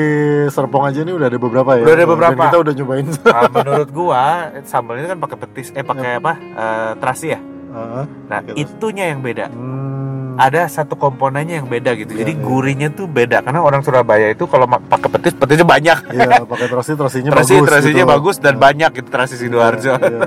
Serpong 0.49 0.85
aja 0.85 1.01
nih 1.01 1.13
udah 1.13 1.29
ada 1.29 1.37
beberapa 1.37 1.71
ya 1.75 1.85
Udah 1.85 1.95
ada 1.95 2.07
beberapa. 2.07 2.33
Dan 2.33 2.47
kita 2.47 2.59
udah 2.59 2.73
nyobain 2.73 3.07
Ah, 3.27 3.45
menurut 3.47 3.89
gua 3.91 4.23
sambalnya 4.63 5.07
kan 5.07 5.21
pakai 5.21 5.37
petis 5.39 5.69
eh 5.71 5.85
pakai 5.85 6.17
apa 6.17 6.33
Eh, 6.41 6.91
terasi 6.97 7.27
ya 7.29 7.41
Ah, 7.69 8.09
nah 8.27 8.41
pakai 8.41 8.57
terasi. 8.57 8.65
itunya 8.67 9.05
yang 9.07 9.21
beda 9.21 9.47
hmm. 9.47 10.35
ada 10.35 10.65
satu 10.67 10.93
komponennya 10.95 11.61
yang 11.61 11.69
beda 11.69 11.93
gitu 11.93 12.09
Iya, 12.11 12.19
jadi 12.19 12.33
iya. 12.33 12.41
gurihnya 12.41 12.89
tuh 12.91 13.05
beda 13.05 13.41
karena 13.41 13.61
orang 13.61 13.81
Surabaya 13.81 14.29
itu 14.29 14.45
kalau 14.47 14.65
pakai 14.65 15.09
petis 15.11 15.33
petisnya 15.35 15.65
banyak 15.67 15.99
Iya, 16.11 16.41
pakai 16.43 16.67
terasi 16.67 16.93
terasinya 16.95 17.31
terasi 17.35 17.53
bagus. 17.55 17.69
terasinya 17.69 18.03
gitu. 18.03 18.13
bagus 18.13 18.37
dan 18.39 18.55
Iya. 18.55 18.61
banyak 18.63 18.91
gitu 18.95 19.09
terasi 19.11 19.35
sidoarjo 19.37 19.93
Iya, 19.93 20.09
iya. 20.09 20.21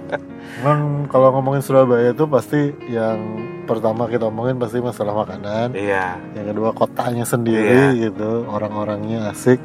Emang 0.58 0.80
kalau 1.06 1.28
ngomongin 1.32 1.60
Surabaya 1.60 2.10
itu 2.10 2.24
pasti 2.24 2.60
yang 2.86 3.18
pertama 3.72 4.04
kita 4.06 4.28
omongin 4.28 4.60
pasti 4.60 4.78
masalah 4.84 5.16
makanan, 5.24 5.72
iya 5.72 6.20
yang 6.36 6.46
kedua 6.52 6.76
kotanya 6.76 7.24
sendiri 7.24 7.96
gitu, 7.96 8.44
orang-orangnya 8.46 9.32
asik. 9.32 9.56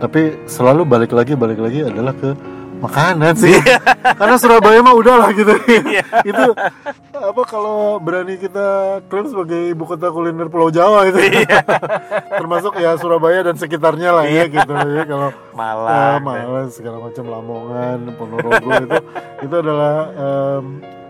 Tapi 0.00 0.48
selalu 0.48 0.88
balik 0.88 1.12
lagi 1.12 1.36
balik 1.36 1.60
lagi 1.60 1.84
adalah 1.84 2.16
ke 2.16 2.32
makanan 2.80 3.36
sih. 3.36 3.52
Karena 4.16 4.40
Surabaya 4.40 4.80
mah 4.80 4.96
udah 4.96 5.14
lah 5.20 5.30
gitu. 5.36 5.52
Iya. 5.68 6.00
itu 6.24 6.44
apa 7.20 7.42
kalau 7.44 8.00
berani 8.00 8.40
kita 8.40 8.98
klaim 9.12 9.28
sebagai 9.28 9.76
ibu 9.76 9.84
kota 9.84 10.08
kuliner 10.08 10.48
Pulau 10.48 10.72
Jawa 10.72 11.04
itu. 11.04 11.20
Iya. 11.20 11.60
Termasuk 12.32 12.80
ya 12.80 12.96
Surabaya 12.96 13.44
dan 13.44 13.60
sekitarnya 13.60 14.16
lah 14.16 14.24
ya 14.24 14.48
gitu 14.48 14.72
ya 14.72 15.04
kalau 15.04 15.28
malah 15.52 16.16
Ah, 16.16 16.16
Malang 16.16 16.72
segala 16.72 16.96
macam 17.04 17.24
Lamongan, 17.28 17.98
Ponorogo 18.16 18.70
itu 18.72 18.98
itu 19.44 19.54
adalah 19.60 19.94
em, 20.16 20.64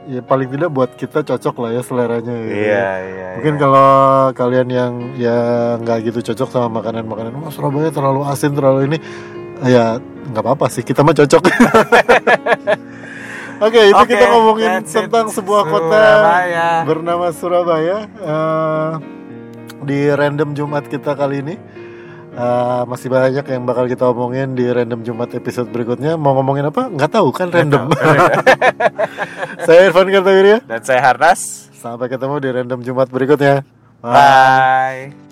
ya 0.09 0.21
paling 0.25 0.49
tidak 0.49 0.71
buat 0.73 0.91
kita 0.97 1.21
cocok 1.27 1.55
lah 1.61 1.71
ya 1.77 1.83
seleranya 1.85 2.35
gitu. 2.47 2.57
iya 2.57 2.89
iya 3.05 3.29
Mungkin 3.37 3.55
iya. 3.57 3.61
kalau 3.61 3.91
kalian 4.33 4.69
yang 4.69 4.93
ya 5.17 5.39
nggak 5.81 5.99
gitu 6.09 6.33
cocok 6.33 6.49
sama 6.49 6.81
makanan-makanan, 6.81 7.33
wah 7.41 7.53
Surabaya 7.53 7.93
terlalu 7.93 8.21
asin 8.27 8.53
terlalu 8.57 8.81
ini, 8.91 8.99
ya 9.65 10.01
nggak 10.01 10.43
apa-apa 10.45 10.67
sih 10.73 10.83
kita 10.83 11.05
mah 11.05 11.15
cocok. 11.17 11.43
Oke, 13.61 13.93
itu 13.93 14.01
Oke, 14.01 14.17
kita 14.17 14.25
ngomongin 14.33 14.81
tentang 14.89 15.29
sebuah 15.29 15.63
kota 15.69 16.01
Surabaya. 16.01 16.69
bernama 16.89 17.27
Surabaya 17.29 17.97
eh, 18.09 18.91
di 19.85 20.09
random 20.09 20.57
Jumat 20.57 20.89
kita 20.89 21.13
kali 21.13 21.45
ini. 21.45 21.55
Uh, 22.31 22.87
masih 22.87 23.11
banyak 23.11 23.43
yang 23.43 23.63
bakal 23.67 23.91
kita 23.91 24.07
omongin 24.07 24.55
di 24.55 24.63
random 24.71 25.03
Jumat 25.03 25.35
episode 25.35 25.67
berikutnya. 25.67 26.15
Mau 26.15 26.35
ngomongin 26.39 26.71
apa? 26.71 26.87
Nggak 26.87 27.11
tahu 27.11 27.29
kan 27.35 27.51
random. 27.55 27.91
saya 29.67 29.91
Irfan 29.91 30.07
Kartawirya 30.09 30.63
Dan 30.63 30.81
saya 30.87 31.03
Harnas. 31.03 31.71
Sampai 31.75 32.07
ketemu 32.07 32.39
di 32.39 32.49
random 32.55 32.81
Jumat 32.87 33.09
berikutnya. 33.11 33.67
Bye. 34.01 35.30